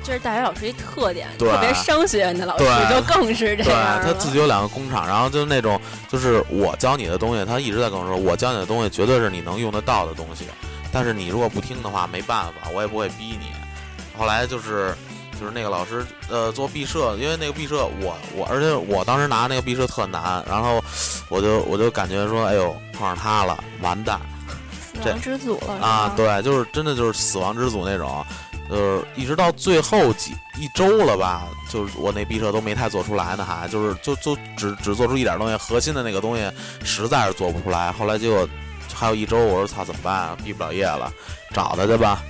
[0.05, 10.45] 这是大学老师一特点，特别商学院的老师就更是这对样对他自己有两个工厂，然后就那种就是我教你的东西，他一直在跟我说，我教你的东西绝对是你能用得到的东西，
[10.93, 13.47] 但是你如果不听的话，没办法，我也不会逼你。
[14.19, 14.95] 后来就是
[15.41, 20.83] 就是那个老师呃做毕设，因为那个毕设我我而且我当时拿那个毕设特难，然后
[21.29, 24.21] 我就我就感觉说，哎呦碰上他了，完蛋。
[25.03, 28.23] 死亡之组了啊，，对，就是真的就是死亡之组那种，
[28.69, 36.51] 就是一直到最后几一周了吧，就是我那毕设都没太做出来呢，还就是就就只只做出一点东西，核心的那个东西
[36.85, 37.91] 实在是做不出来。
[37.93, 38.47] 后来就
[39.01, 40.37] 还有一周，我说操怎么办啊？
[40.45, 41.11] 毕不了业了，
[41.55, 42.21] 找他去吧。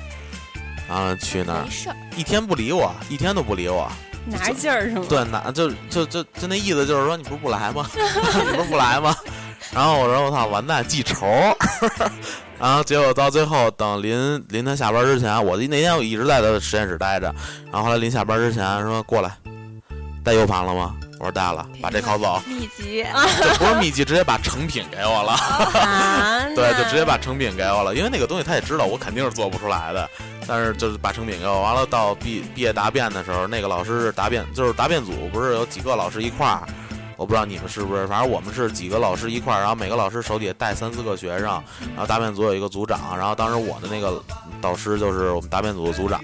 [0.89, 1.97] 然后去那儿没，事儿。
[2.17, 3.91] 一天不理我，一天都不理我。
[4.25, 5.05] 拿劲儿是吗？
[5.09, 7.85] 对，拿就就就就那意思就是说你不是不来吗？
[7.93, 9.13] 你不是不来吗？
[9.73, 11.27] 然后我说我操，完蛋，记仇。
[12.61, 17.35] 然后结果到最后，等临临他下班之前，我那天我一直在他实验室待着。
[17.73, 19.37] 然后后来临下班之前说过来，
[20.23, 20.95] 带 U 盘了吗？
[21.21, 22.41] 我说大了，把这拷走。
[22.47, 23.05] 秘籍，
[23.43, 25.33] 这不是秘籍，直接把成品给我了。
[25.79, 30.09] 啊，对，就直接把成品给我了，因为那个东西他也知道我肯定是做不出来的，
[30.47, 31.61] 但是就是把成品给我。
[31.61, 36.67] 完了到毕毕业答辩的时候，那个老师是答辩，就是答辩组不是有几个老师一块儿。
[37.19, 41.49] 我不知道你们是不是，反正我们是几个老师一块儿，然后每个老师手底下带三四个学生，
[41.95, 44.25] 然后答辩组有一个组长，然后当时我的那个
[44.59, 46.19] 导师就是我们答辩组的组长，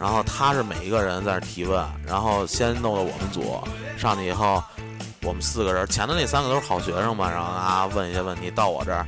[0.00, 3.62] 然后他是每一个人在那提问，然后先弄到我们组
[3.98, 4.62] 上去以后，
[5.22, 9.06] 我们四个人前头那三个都是好学生嘛，然后啊问一些问题，到我这儿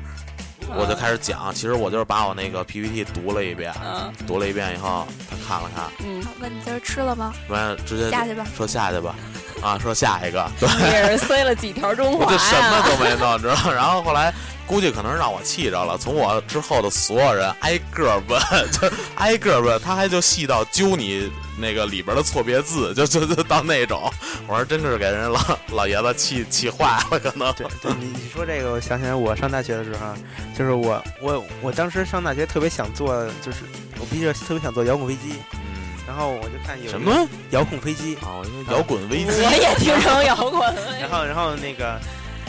[0.76, 7.32] 我就开始讲，其实我就是把我那个 PPT 读了一遍，嗯读了一遍以后，他看了看，嗯，问你今儿吃了吗？
[7.48, 8.46] 完直接下去吧。
[8.54, 9.14] 说下去吧，
[9.62, 10.68] 啊说下一个，对。
[10.76, 12.82] 你也是塞了几条中我华就什么？
[12.86, 13.72] 都没弄，知道？
[13.72, 14.32] 然后后来
[14.72, 18.40] 估计可能让我气着了，从我之后的所有人挨个问，
[18.72, 24.10] 就挨个问，他还就细到揪你那个里边的错别字，就就就到那种，
[24.48, 25.38] 我说真是给人老
[25.72, 27.52] 老爷子气气坏了，可能。
[27.52, 30.14] 对对，你你说这个，我想起来我上大学的时候，
[30.56, 33.58] 就是我我我当时上大学特别想做，就是
[34.00, 35.60] 我毕业特别想做遥控飞机，嗯，
[36.06, 37.28] 然后我就看有什么？
[37.50, 39.26] 遥控飞机，啊，因为摇滚 飞机。
[39.26, 40.98] 我也听成摇滚了。
[40.98, 42.00] 然后然后那个，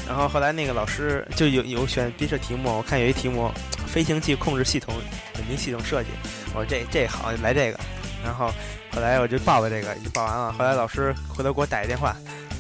[0.08, 3.52] 然后后来那个老师就有有选毕设题目，我看有一题目
[3.88, 4.94] 飞行器控制系统
[5.36, 6.10] 稳定系统设计，
[6.54, 7.80] 我说这这好来这个，
[8.24, 8.48] 然后
[8.92, 12.16] 后来我就报了这个，就报完了，后来老师回头给我打一电话，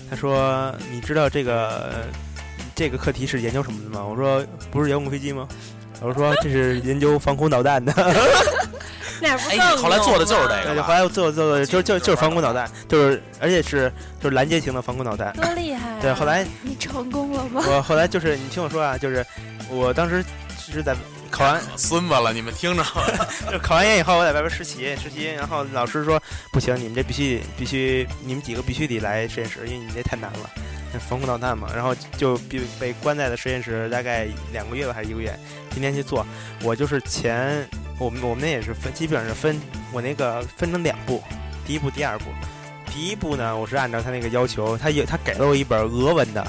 [0.10, 2.06] 他说你知道这个
[2.73, 4.06] 这个课题是研究什么的吗？
[4.06, 5.47] 我说不是遥控飞机吗？
[6.01, 7.93] 老师说这是研究防空导弹的。
[9.29, 10.88] 哎，后来做的就是这对，个吧？
[10.88, 15.33] 后来我做做的就就就是防空导弹，就是而且是就是拦截型的防空导弹。
[15.33, 15.97] 多厉害、啊！
[16.01, 17.63] 对，后来你成功了吗？
[17.67, 19.25] 我后来就是你听我说啊，就是
[19.69, 20.23] 我当时
[20.57, 20.95] 是在
[21.31, 22.83] 考完可孙子了，你们听着。
[23.51, 30.49] 就考完研以后，我在外边实习实习，然后老师说不行，你们这必须必须你们几个必须得来实验室，因为你们这太难了，
[30.99, 31.67] 防空导弹嘛。
[31.73, 35.38] 然后就被被关在了实验室大概两个月吧，还是一个月，
[35.71, 36.25] 今天去做。
[36.62, 37.67] 我就是前
[37.99, 39.60] 我们我们那也是分，基本上是分
[39.91, 41.21] 我那个分成两步，
[41.65, 42.25] 第一步、第二步。
[42.91, 46.45] 第一步呢，我是按照他那个要求，他有他给了我一本俄文的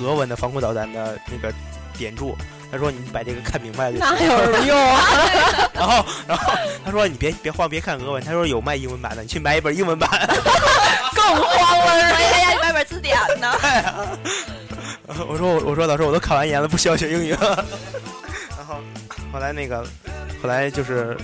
[0.00, 1.52] 俄文的防空导弹的那个
[1.98, 2.36] 点注。
[2.74, 5.00] 他说：“你把这个看明白就行。”那有什么用啊？
[5.72, 6.52] 然后，然后
[6.84, 10.10] 他说：“你别别慌，别看俄文。”他说：“有卖英文版的，你去买一本英文版。
[11.14, 11.84] 更慌了。
[11.84, 13.52] 我还让你买本字典呢。
[15.06, 17.64] ”我说：“我我说老师，我都考完研了，不需要学英语了。”
[18.58, 18.80] 然后
[19.32, 19.86] 后来那个
[20.42, 21.16] 后来就是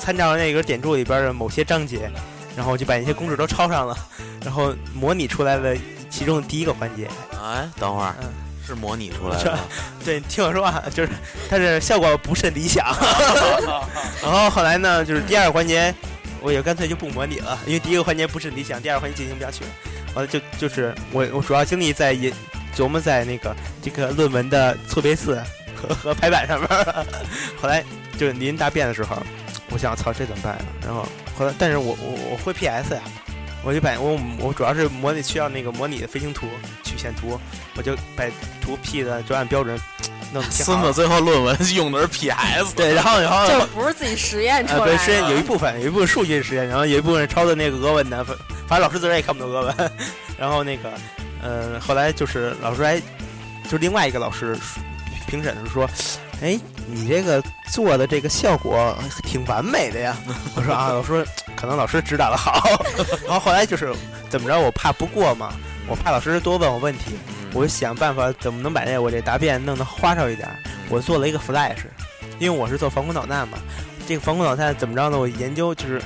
[0.00, 2.10] 参照那个点注里边的某些章节，
[2.56, 3.94] 然后我就把那些公式都抄上了，
[4.42, 5.76] 然后模拟出来了
[6.08, 7.10] 其中的第一个环节。
[7.42, 8.32] 哎，等会儿嗯，
[8.66, 9.58] 是模拟出来的吗。
[10.04, 11.10] 对，听我说啊，就是
[11.48, 12.84] 它是效果不甚理想。
[14.22, 15.94] 然后后来呢，就是第二个环节，
[16.40, 19.70] 我也干脆就不模拟了，因为第一个环节不甚理想，第二个环节进行不下去了。
[20.14, 22.32] 完了就就是我我主要精力在也
[22.74, 25.42] 琢磨在那个这个论文的错别字
[25.74, 27.04] 和和排版上面儿。
[27.60, 27.84] 后来
[28.16, 29.20] 就是临答辩的时候，
[29.70, 30.64] 我想操这怎么办呀？
[30.84, 33.02] 然后后来但是我我我会 PS 呀。
[33.64, 36.46] 我就把我我主要是模拟需要那个模拟的飞行图
[36.82, 37.40] 曲线图，
[37.76, 38.24] 我就把
[38.60, 39.80] 图 P 的就按标准
[40.32, 42.74] 弄得挺好孙子最后论文用的是 PS。
[42.76, 44.96] 对，然后然后就不是自己实验出呃，来的。
[44.96, 48.36] 对，实验有一部分有一部分数据实验，然后有一部分抄的那个俄文的，反
[48.68, 49.90] 反正老师自然也看不懂俄文。
[50.38, 50.92] 然后那个，
[51.42, 53.00] 呃，后来就是老师还
[53.64, 54.58] 就是另外一个老师
[55.26, 55.88] 评审是说，
[56.44, 60.14] 哎，你这个做的这个效果挺完美的呀。
[60.54, 61.24] 我说啊，我说
[61.56, 62.68] 可能老师指导的好。
[63.24, 63.94] 然后后来就是
[64.28, 65.54] 怎么着，我怕不过嘛，
[65.88, 67.16] 我怕老师多问我问题，
[67.54, 70.54] 我就想办法怎么能把这我这答辩弄得花哨一点儿。
[70.90, 71.78] 我做了一个 flash，
[72.38, 73.56] 因为我是做防空导弹嘛。
[74.06, 75.18] 这个防空导弹怎么着呢？
[75.18, 75.98] 我研究就是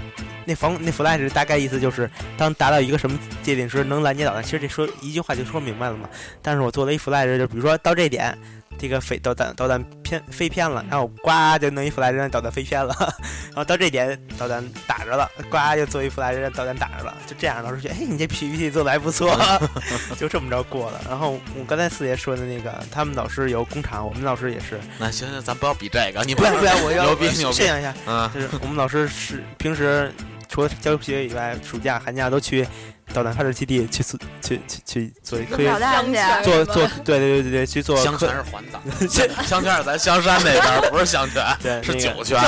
[0.45, 4.41] 那防那 flash 大概意思就是，当达到一个什么界定时能拦截导弹。
[4.41, 6.09] 其实这说一句话就说明白了嘛。
[6.41, 8.39] 但是我做了一 flash，就比如说到这点，
[8.79, 12.95] 这个飞导弹导弹偏飞偏了，然后呱就弄一 flash 让导弹飞偏了，
[13.49, 17.63] 然后到这点导弹打着了，呱就做一 flash 让导弹打着了，就这样。
[17.63, 19.37] 老师觉得，哎，你这 PPT 做的还不错，
[20.17, 21.01] 就这么着过了。
[21.09, 24.79] 然后我刚才四爷说的那个，他们老师有工厂，我们老师也是。
[24.99, 30.13] 那行行，咱不要比这个，你不要不要 我要牛逼牛逼炫耀一下，嗯，就是我们老师是平时
[30.49, 32.67] 除了教学以外，暑假寒假都去
[33.13, 38.81] 导弹发射基地去做去去去做科学做做对对对对对去做香科泉是环岛，
[39.45, 42.41] 香泉是咱香山那边儿，不是香泉， 对是那个酒 泉。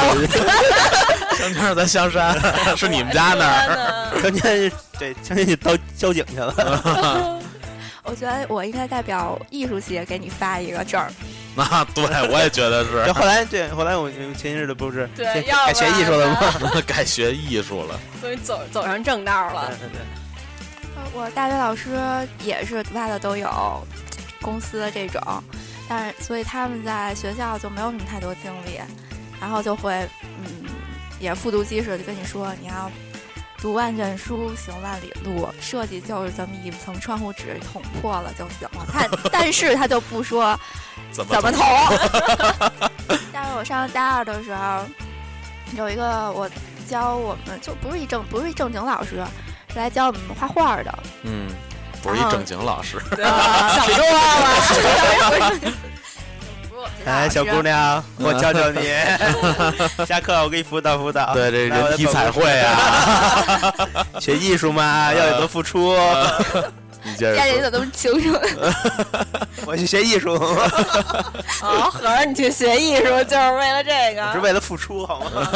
[1.38, 2.36] 香泉是咱香山，
[2.76, 4.10] 是你们家那儿。
[4.12, 4.20] 儿。
[4.20, 7.40] 关键是对相当于到交警去了。
[8.02, 11.10] 我觉得我应该代表艺术系给你发一个证儿。
[11.54, 16.38] 那对，我也觉得是后后来对后来我前些日子不是对改学艺术了吗？
[16.74, 17.98] 是改学艺术了。
[18.20, 19.66] 所以走走上正道了。
[19.68, 20.00] 对对对
[21.14, 21.90] 我大学老师
[22.44, 23.48] 也是外头都有
[24.40, 25.20] 公司的这种，
[25.88, 28.80] 但是所以他们在学校就没有什么太多经历，
[29.40, 30.64] 然后就会嗯，
[31.18, 32.90] 也复读机似的就跟你说你要。
[33.62, 35.46] 读万卷书，行万里路。
[35.60, 38.86] 设计就是这么一层窗户纸，捅破了就行了。
[38.90, 40.58] 他 但是他就不说
[41.12, 41.62] 怎么怎么捅。
[43.30, 44.86] 但是我上大二的时候，
[45.76, 46.50] 有一个我
[46.88, 49.22] 教我们就不是一正不是一正经老师，
[49.72, 50.98] 是来教我们画画的。
[51.22, 51.48] 嗯，
[52.02, 55.72] 不是一正经老师，谁说话了？
[57.06, 58.90] 哎，小姑娘，我教教你。
[60.06, 61.32] 下课我给你辅导辅导。
[61.34, 63.72] 对，这人体彩绘啊，
[64.20, 65.94] 学艺术嘛，要有多付出。
[67.02, 68.38] 你接着家里怎么那么清楚？
[69.64, 70.34] 我去学艺术，
[71.62, 74.32] 哦，合着你去学艺术就是为了这个？
[74.32, 75.48] 是为了付出，好吗？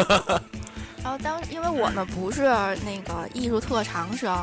[1.04, 2.42] 然后当因为我们不是
[2.84, 4.34] 那个艺术特长生，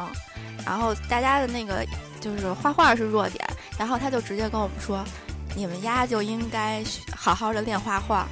[0.63, 1.83] 然后大家的那个
[2.21, 3.43] 就是画画是弱点，
[3.79, 5.03] 然后他就直接跟我们说，
[5.55, 6.83] 你们丫就应该
[7.17, 8.27] 好好的练画画，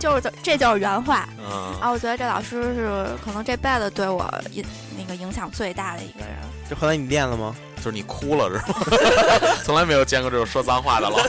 [0.00, 1.28] 就是这这就是原话。
[1.38, 4.64] 嗯然，后我觉得这老师是可能这辈子对我影
[4.96, 6.28] 那个影响最大的一个人。
[6.70, 7.54] 就后来你练了吗？
[7.76, 8.74] 就是你哭了是吗？
[9.62, 11.28] 从来没有见过这种说脏话的老师，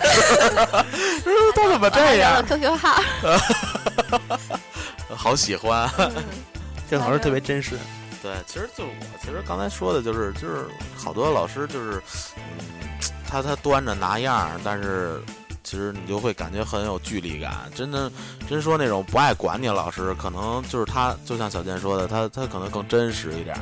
[1.53, 2.99] 他怎么我还留了 QQ 号，
[5.19, 5.89] 好喜欢。
[6.89, 7.77] 这老师特别真实。
[8.21, 10.65] 对，其实就是我，其实刚才说的就是，就是
[10.95, 12.01] 好多老师就是，
[12.37, 12.41] 嗯，
[13.27, 15.21] 他他端着拿样儿，但是
[15.69, 17.69] 其实你就会感觉很有距离感。
[17.75, 18.11] 真的，
[18.49, 23.61] 真说那种不爱管你的老师，可能就是他，就像小健说的，他他可能更真实一点儿，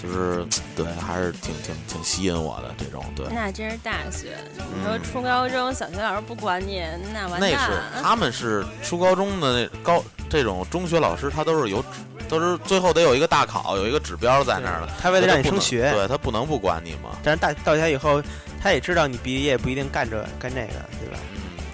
[0.00, 0.46] 就是
[0.76, 3.04] 对，还是挺挺挺吸引我的这种。
[3.16, 4.36] 对，那真是大学。
[4.56, 6.80] 你说嗯初高中小学老师不管你，
[7.12, 10.00] 那完蛋那是他们是初高中的那高
[10.30, 11.88] 这种中学老师，他都是有指，
[12.28, 14.88] 都是最后得有一个大考，有一个指标在那儿的。
[15.02, 17.18] 他为了让你升学，对他不能不管你嘛。
[17.20, 18.22] 但是大到家以后，
[18.62, 21.18] 他也知道你毕业不一定干这干这个，对吧？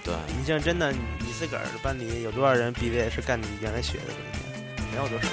[0.04, 0.14] 嗯，对。
[0.38, 4.82] 你像真的，你自个儿的班里有多少人毕业是干你原来学的东西？
[4.92, 5.28] 没有多少。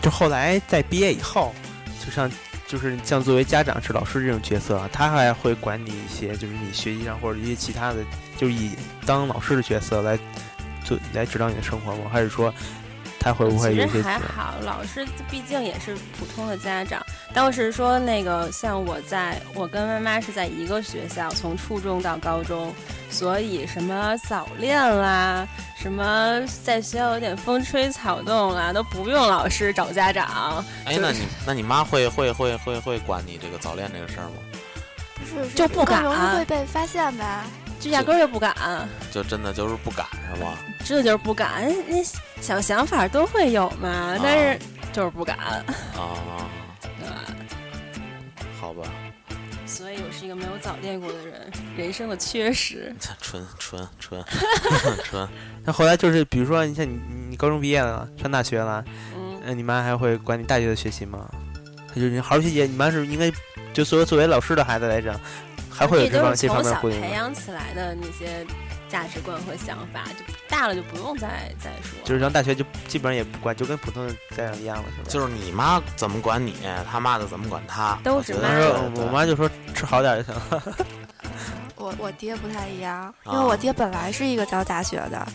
[0.00, 1.54] 就后来在毕业以后，
[2.02, 2.30] 就像
[2.66, 7.98] 就是像作为家长是老师这种角色啊，他还会管你一些，就是你学习上或者一些其他的，
[8.38, 8.70] 就是以
[9.04, 10.18] 当老师的角色来
[10.84, 12.04] 做来指导你的生活吗？
[12.10, 12.54] 还是说
[13.20, 17.04] 他会不会其实些还好，老师毕竟也是普通的家长。
[17.34, 22.72] 当时说那个，像我在，我跟妈妈是在一个学校，从初中到高中，
[23.10, 25.46] 所以什么早恋啦，
[25.76, 30.64] 什么在学校有点风吹草动啦，都不用老师找家长。
[30.84, 34.34] 哎，就是那你那你妈会会会会会管你这个早恋这个事儿吗？
[35.14, 37.42] 不是就不敢更容易会被发现呗。
[37.80, 38.54] 就压根儿就不敢，
[39.12, 40.56] 就真的就是不敢是吗？
[40.84, 41.48] 这就是不敢。
[41.64, 42.02] 哎那
[42.42, 44.58] 小想法都会有嘛，但是
[44.92, 45.64] 就是不敢，啊，
[46.80, 47.14] 对吧？
[48.60, 48.82] 好吧，
[49.66, 52.94] 所以我是一个没有早恋过的人，人生的缺失。
[53.20, 54.24] 纯纯纯
[55.04, 55.28] 纯，
[55.64, 56.98] 那后来就是，比如说，你像你
[57.30, 58.84] 你高中毕业了，上大学了，
[59.16, 61.28] 嗯，那你妈还会管你大学的学习吗？
[61.94, 63.32] 就是你好好学习，你妈是应该
[63.72, 65.18] 就作为作为老师的孩子来讲，
[65.78, 67.00] 还会有这都是这方这方从小？
[67.00, 68.44] 培养起来的那些
[68.88, 71.98] 价值观和想法，就大了就不用再再说。
[72.04, 75.08] 就是上大学就基本上也不管，就跟普通的家长一样了，是吧？
[75.08, 76.54] 就是你妈怎么管你，
[76.90, 80.62] 他妈的怎么管他，都是妈当时我妈就说吃好点就行了。
[81.76, 85.26] 我我爹不太一样，因啊为我爹本来是一个教大学的，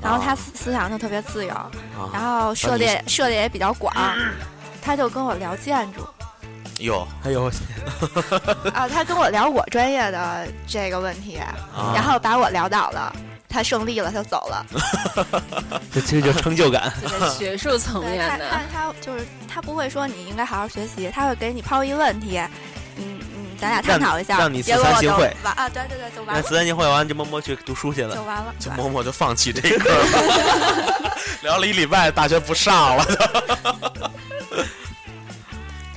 [0.00, 1.54] 然后他思思想就特别自由，
[2.10, 3.94] 然啊，后涉猎涉猎也比较广，
[4.80, 6.00] 他就跟我聊建筑
[6.80, 7.50] 哟，哎呦，
[8.74, 13.14] 啊，他跟我聊我专业的这个问题，啊然后把我聊倒了，
[13.48, 14.66] 他胜利了，他就走了。
[15.92, 16.92] 这其实就成就感。
[17.02, 22.38] 这个学术层面的，但他他就是他不会说你应该好好学习，他会给你抛一问题，
[22.96, 28.14] 嗯嗯，咱俩探讨一下，让你结果我就四三行会完啊，对对对，就完了，那慈善节会完就默默去读书去了。
[28.14, 33.04] 就完了，就默默就放弃这科了， 聊了一礼拜，大学不上了。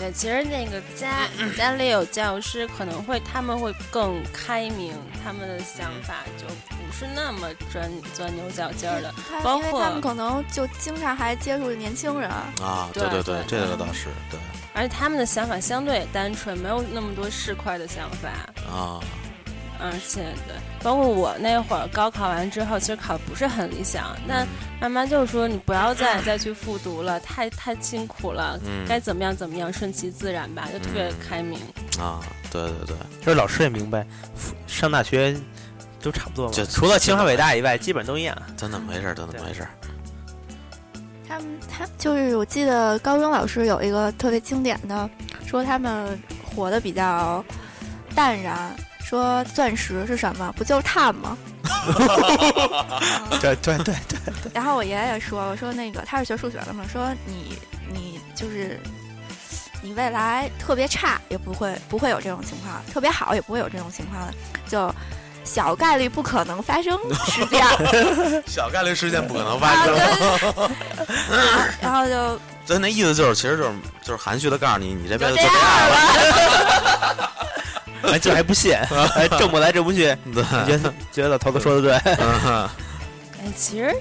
[0.03, 4.93] 对，其实那个家家里有教师，可能会他们会更开明，
[5.23, 6.45] 他们的想法就
[6.75, 9.13] 不是那么钻钻牛角尖儿的。
[9.41, 14.37] 包括因为他们可能就经常还接触年轻人，啊，对对对，这个倒是对
[14.73, 18.29] 而且他们的想法相对单纯，没有那么多市侩的想法。
[18.69, 18.99] 啊，
[19.79, 24.45] 而且对，包括我那会儿高考完之后，其实考的不是很理想，那
[24.79, 31.59] 妈妈就说你不要再再去复读了，太太辛苦了，嗯该怎么样怎么样，顺其自然吧，就特别嗯开明。
[31.99, 32.19] 啊，
[32.51, 34.05] 对对对，就是老师也明白，
[34.67, 35.35] 上大学
[36.01, 38.35] 都差不多嘛就，除了清华北大以外，基本都一样。
[38.57, 39.69] 真的没事儿，真的没事儿。
[41.27, 45.09] 他们他就是我记得高中老师有一个特别经典的，
[45.47, 47.43] 说他们活得比较
[48.13, 48.75] 淡然，
[49.13, 50.51] 说钻石是什么？
[50.57, 51.37] 不就是碳吗？
[53.39, 53.93] 对对对
[54.23, 57.55] 对，然后我爷爷说，我说那个他是学数学的嘛，说你
[57.93, 58.79] 你就是
[59.83, 64.33] 你未来特别差也不会不会有这种情况，特别好也不会有这种情况的，
[64.67, 64.91] 就
[65.43, 66.97] 小概率不可能发生
[67.27, 67.63] 事件。
[68.47, 69.95] 小概率事件不可能啊，发生。
[69.95, 71.37] 对，
[71.79, 73.69] 然后就所以那意思就是，其实就是
[74.01, 77.29] 就是含蓄的告诉你，你这辈子就这样了。
[78.03, 78.13] 了。
[78.13, 78.73] 哎，这还不信，
[79.15, 82.69] 哎，正不来正不去， 你，觉得觉得老头子说的对，嗯
[83.41, 83.95] 哎，其实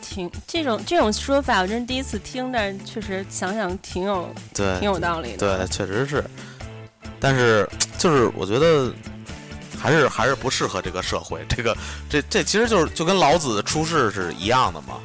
[0.00, 5.58] 挺这种这种说法，我真是第一次听，但是确实想想挺有对挺有道理的。
[5.58, 6.24] 对，确实是。
[7.18, 8.92] 但是就是我觉得
[9.80, 11.44] 还是还是不适合这个社会。
[11.48, 11.76] 这个
[12.10, 14.98] 这这其实就是就跟老子出世是一样的嘛。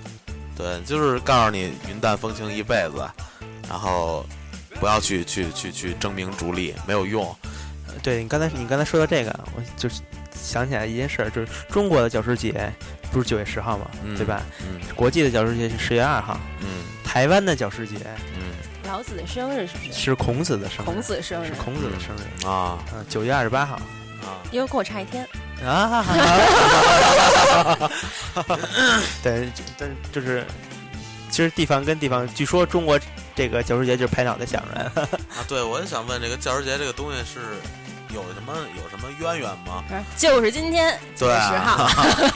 [0.57, 3.03] 对，就是告诉你云淡风轻一辈子，
[3.67, 4.25] 然后
[4.79, 7.33] 不要去去去去争名逐利，没有用。
[8.01, 10.01] 对你刚才你刚才说到这个，我就是
[10.33, 12.71] 想起来一件事儿，就是中国的教师节
[13.11, 14.41] 不是九月十号嘛，嗯对吧？
[14.61, 17.97] 嗯国际的教师节是十月二号，嗯台湾的教师节
[18.35, 18.53] 嗯
[18.87, 19.93] 老子的生日是不是？
[19.93, 23.75] 是孔子的生日，孔子生日是，孔子的生日，啊嗯，九月二十八号
[24.21, 25.27] 啊，又跟我差一天。
[25.63, 26.03] 啊，
[29.21, 30.43] 对，就但就是
[31.29, 32.99] 其实地方跟地方，据说中国
[33.35, 35.45] 这个教师节就是拍脑袋想出来的，啊！
[35.47, 37.39] 对，我也想问，这个教师节这个东西是
[38.13, 39.83] 有什么有什么渊源吗？
[40.17, 41.93] 就是今天九对月十号，啊，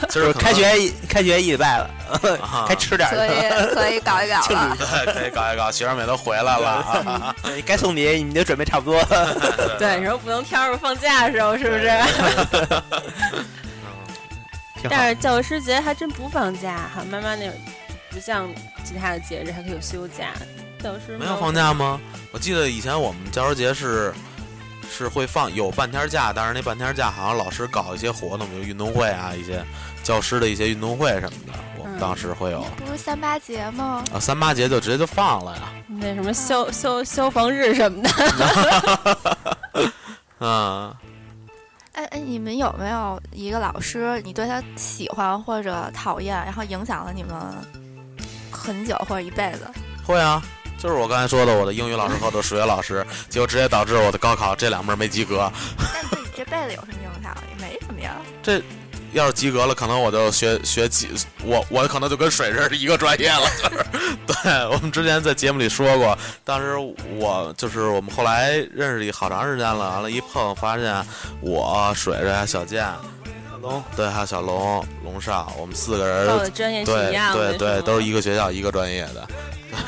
[0.10, 1.90] 就就是开学开学一礼拜了，
[2.42, 3.28] 啊 该吃点儿可了。
[3.28, 3.40] 以
[3.76, 4.78] 可以搞一搞庆了。
[5.06, 7.36] 对，可以搞一搞，学生们都回来了啊。
[7.44, 9.04] 对该送礼你们就准备差不多。
[9.78, 11.90] 对，然后不能挑着放假的时候，是不是？
[14.82, 17.50] 挺好但是教师节还真不放假哈，妈妈那
[18.12, 18.48] 不像
[18.84, 20.32] 其他的节日还可以有休假，
[20.82, 22.00] 教师没有放假吗？
[22.32, 24.14] 我记得以前我们教师节是
[24.90, 29.64] 是会放有半天假，但是那半天假好像老师搞一些活动，比如运动会啊，一些
[30.04, 32.66] 教师的一些运动会什么的，我们嗯当时会有。
[32.86, 34.04] 不是三八节吗？
[34.14, 35.64] 啊，三八节就直接就放了呀。
[35.88, 39.90] 那什么消消消防日什么的，
[40.40, 40.94] 嗯，
[41.94, 47.34] 哎哎，你们有没有一个老师，你对他喜欢或者讨厌，然后影响了你们
[48.52, 49.68] 很久或者一辈子？
[50.06, 50.42] 会啊，
[50.78, 55.52] 就是我刚才说的，我的英语老师和我的数学老师， 结果直接导致我的高考这两门没及格。
[55.94, 57.36] 但自己这辈子有什么影响？
[57.50, 58.16] 也没什么呀。
[58.44, 58.62] 这
[59.14, 61.10] 要是及格了，可能我就学学几，
[61.44, 63.50] 我我可能就跟水是一个专业了。
[63.64, 63.86] 就是，
[64.28, 66.76] 对我们之前在节目里说过，当时
[67.18, 70.94] 我就是我们后来认识好长时间了，完了，一碰发现
[71.40, 73.25] 我水水还小健，小
[73.66, 78.26] 龙，对，还有小龙龙少，我们四个报的人，专业是对一样的，对对，都是一个。
[78.26, 79.22] 学校一个专业的，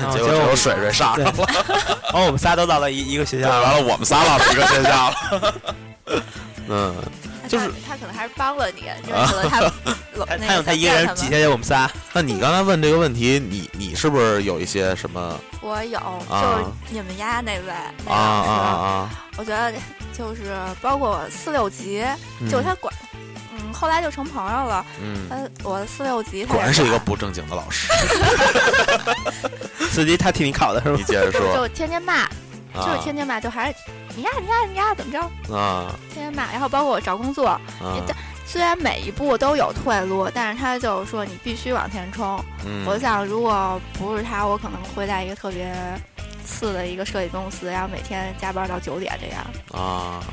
[0.05, 1.33] 哦结果只有水水上了，
[2.05, 5.53] 然后我们仨都到了一一个学，校，完了我们仨到了一个学校了。
[6.69, 6.95] 嗯，
[7.49, 9.61] 就是他他可能还是帮了你，认识了他
[10.13, 15.97] 老 他有他一个人挤下去我们仨，那你刚才问这个问题，你你是不是有一些什么我有，
[16.29, 17.63] 啊就是你们家那位
[18.05, 19.09] 那啊啊，啊？
[19.37, 19.73] 我觉得
[20.15, 22.05] 就是包括四六级，
[22.51, 23.26] 就他管，嗯，
[23.73, 24.85] 后来就成朋友了。
[25.01, 27.87] 嗯，他我四六级，果然是一个不正经的老师。
[29.89, 31.03] 司机他替你考的是你？
[31.03, 32.27] 接着说就天天骂，
[32.75, 33.77] 就是啊天天骂，就还是
[34.15, 35.19] 你呀你呀你呀怎么着，
[35.55, 36.51] 啊天天骂。
[36.51, 37.61] 然后包括我找工作，啊
[38.45, 42.41] 虽然每一步都有退路，但是他就是说你必须往前冲。
[42.65, 45.75] 嗯，我想，如果不是他，我可能会在一个特别
[46.45, 49.45] 次的一个设计公司，然后每天加班到九点这样。
[49.73, 50.23] 啊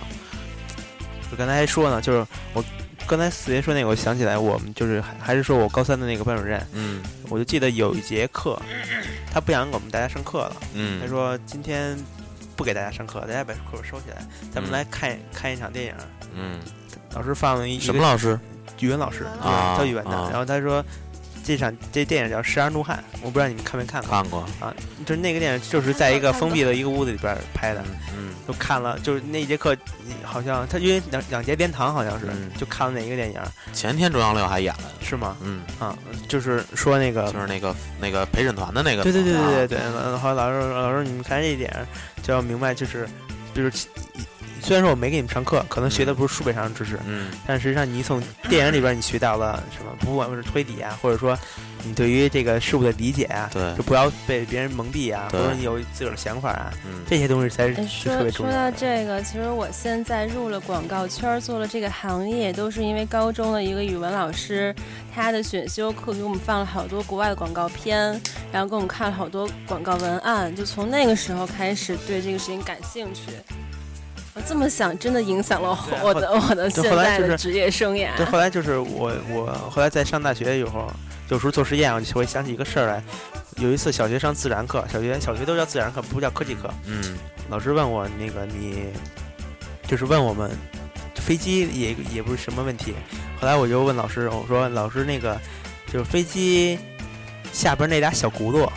[1.33, 2.63] 我刚才还说呢，就是我
[3.07, 8.61] 刚才四爷说那个，我想起来，我们就是还还是说我高三的那个班主任，嗯我就记得有一节课，
[9.33, 11.97] 他不想给我们大家上课了，他嗯说今天
[12.57, 15.95] 不给大家上课，大家把课本收起来，咱们嗯来看看一场电影。
[16.35, 16.61] 嗯，
[17.15, 18.39] 老师放了一什么老师？
[18.81, 20.85] 语文老师，啊教语文的，啊然后他说。
[21.45, 24.41] 这场这电影叫《十二怒汉》，我不知道你们看没看过看过。
[24.59, 24.75] 啊？
[25.05, 27.85] 就是那个电影，就是在一个封闭的一个屋子里边拍的，
[28.17, 29.77] 嗯就看了，就是那一节课，
[30.23, 33.41] 好像他因为两两节连堂，好像是，嗯就看了哪一个电影，
[33.73, 34.85] 前天中央六还演了。
[35.03, 35.37] 是吗？
[35.43, 39.03] 嗯，啊，就是说那个，就是那个那个陪审团的那个。
[39.03, 41.71] 对对对对对啊对，然后老师老师，你们看这一点
[42.23, 43.07] 就要明白，就是，
[43.55, 43.87] 就是其
[44.65, 51.39] 虽然说我没给你们上课，可能学的不是书本上的知识，嗯但实际上你从电影里边你学到了什么，不管是推理啊，或者说
[51.85, 58.73] 你对于这个事物的理解啊，对就不要被别人蒙蔽啊，或对者你有自个儿的想法啊，嗯这些东西才是说说到别重要的。
[58.73, 64.75] 这个，其实我现在入了广告圈，做了这个行业，都是因为高中的一个语文老师，
[65.15, 68.19] 他的选修课给我们放了好多国外的广告片，
[68.51, 73.23] 然后给我们看了好多广告文案，就从那个时候开始对这个事情感兴趣。
[74.35, 78.09] 我这么想，真的影响了我的我的就现后来就是在的职业生涯。
[78.17, 80.91] 对，后来就是我我后来在上大学以后，
[81.29, 83.03] 有时候做实验，我就会想起一个事儿来。
[83.59, 86.69] 有一次小学上自然课，小学小学都叫自然课，不叫科技课。
[86.87, 87.17] 嗯
[87.49, 88.87] 老师问我那个你，
[89.87, 90.51] 就是问我们
[91.15, 92.95] 飞机也也不是什么问题。
[93.41, 95.39] 后来我就问老师，我说老师那个
[95.93, 96.77] 就是飞机
[97.53, 98.69] 下边那俩小轱辘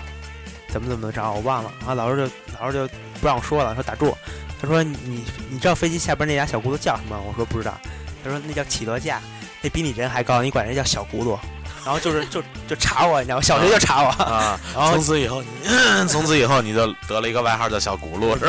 [0.69, 1.71] 怎么怎么着，我忘了。
[1.87, 2.87] 啊，老师就老师就
[3.19, 4.15] 不让我说了，说打住。
[4.61, 7.19] 他说你你你知道飞机下边那俩小轱辘叫什么？
[7.27, 7.77] 我说不知道。
[8.23, 9.21] 他说那叫起落架，
[9.61, 11.37] 那比你人还高，你管人叫小轱辘。
[11.85, 13.41] 然后就是就就查我，你知道吗？
[13.41, 14.09] 小学就查我。
[14.23, 15.47] 啊， 然后从此以后你，
[16.09, 18.45] 从此以后你就得了一个外号叫小轱辘，是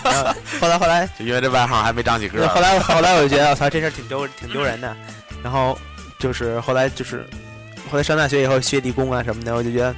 [0.00, 0.34] 吧？
[0.58, 2.60] 后后来后来就因为这外号还没长几个，后。
[2.60, 4.96] 来后来我就觉得我操，这事儿挺丢挺丢人的。
[5.42, 5.78] 然后
[6.18, 7.28] 就是后来就是
[7.90, 9.94] 后来上大学以后学理工啊什么的，我就觉得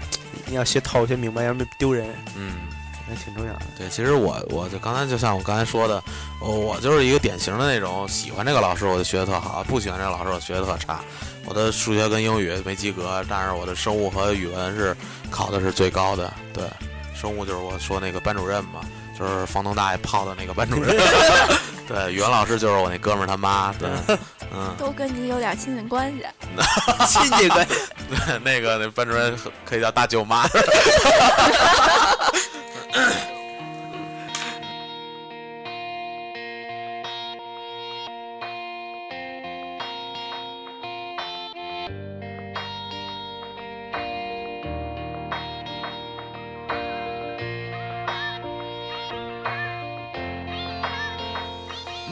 [0.46, 2.04] 你要学透学明白，要不然丢人，
[2.36, 2.54] 嗯，
[3.08, 3.60] 那挺重要的。
[3.76, 6.02] 对，其实我我就刚才就像我刚才说的，
[6.40, 11.00] 我我就是一个典型的那种喜欢这个老师我就学的特好，不喜欢这个老师我学的特差。
[11.46, 14.96] 我的数学跟英语没及格，但是我的生物和语文是
[15.30, 16.32] 考的是最高的。
[16.54, 16.64] 对，
[17.14, 18.80] 生物就是我说那个班主任嘛，
[19.18, 20.96] 就是房东大爷泡的那个班主任。
[21.86, 23.74] 对，语文老师就是我那哥们儿他妈。
[23.78, 23.90] 对，
[24.56, 26.24] 嗯，都跟你有点亲戚关系。
[27.06, 27.74] 亲戚关系，
[28.08, 29.36] 对，那个那班主任
[29.66, 30.48] 可以叫大舅妈。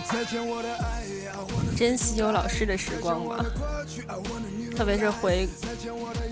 [0.05, 0.77] 再见，我的
[1.83, 3.45] 珍惜有老师的时光吧，
[4.77, 5.49] 特别是回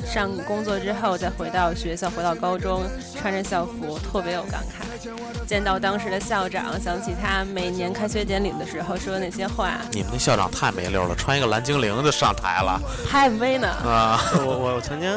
[0.06, 2.84] 上工作之后，再回到学校，回到高中，
[3.18, 5.08] 穿着校服，特别有感慨。
[5.48, 12.80] 见到当时的校长，想起他每年开学典礼的时候说的那些话，你们那校长太没溜了，穿一个蓝精灵就上台了
[13.10, 13.66] 拍 MV 呢。
[13.68, 14.22] 啊！
[14.46, 15.12] 我我曾经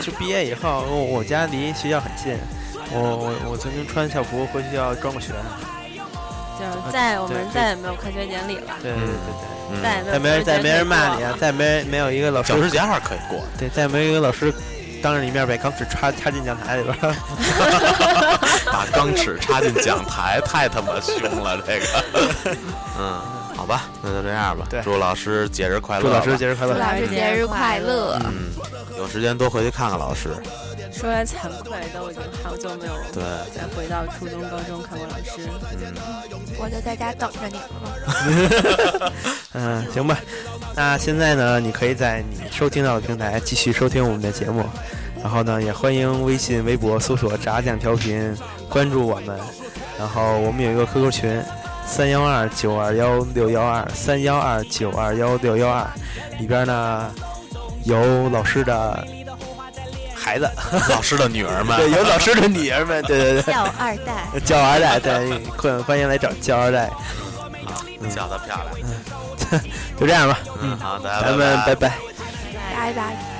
[0.00, 2.38] 就毕业以后，我我家离学校很近，
[2.92, 5.32] 我我我曾经穿校服回学校装过学。
[6.58, 9.08] 就是再我们再也没有开学典礼了，对对对
[9.40, 13.46] 对，嗯再也没有再没人再没人骂你啊，再没没有一个老师教师节还是可以过的。
[13.58, 14.52] 对，再没有一个老师
[15.02, 16.96] 当着你面把钢尺插插进讲台里边。
[18.72, 22.56] 把钢尺插进讲台，太他妈凶了，这个。
[22.98, 23.20] 嗯，
[23.56, 24.66] 好吧，那就这样吧。
[24.68, 26.02] 对祝老师节日快乐。
[26.02, 26.74] 祝老师节日快乐！
[26.74, 28.18] 祝老师节日快乐！
[28.24, 28.50] 嗯，
[28.98, 30.30] 有时间多回去看看老师。
[30.94, 33.22] 说来惭愧，都已经好久没有对，
[33.52, 35.48] 再回到初中、高中看过老师。
[35.80, 35.94] 嗯
[36.56, 39.12] 我就在家等着你了。
[39.54, 40.16] 嗯，行吧。
[40.76, 44.64] 那现在呢，你可以在你收听到的平台继续收听我们的节目，
[45.20, 48.34] 然后呢，也欢迎微信、微博搜索“炸酱调频”，
[48.70, 49.38] 关注我们。
[49.98, 51.42] 然后我们有一个 QQ 群，
[51.84, 55.86] 三幺二九二幺六幺二三幺二九二幺六幺二，
[56.38, 57.10] 里边呢
[57.84, 59.04] 有老师的
[60.24, 60.50] 孩子，
[60.88, 61.76] 老师的女儿们。
[61.76, 63.52] 对，有老师的女儿们，对对对。
[63.52, 66.90] 叫二代，叫二代，对，欢欢迎来找叫二代，
[68.14, 69.62] 叫的漂亮。
[70.00, 71.92] 就这样吧，嗯，好，大家咱们拜拜。
[72.74, 73.33] 拜拜。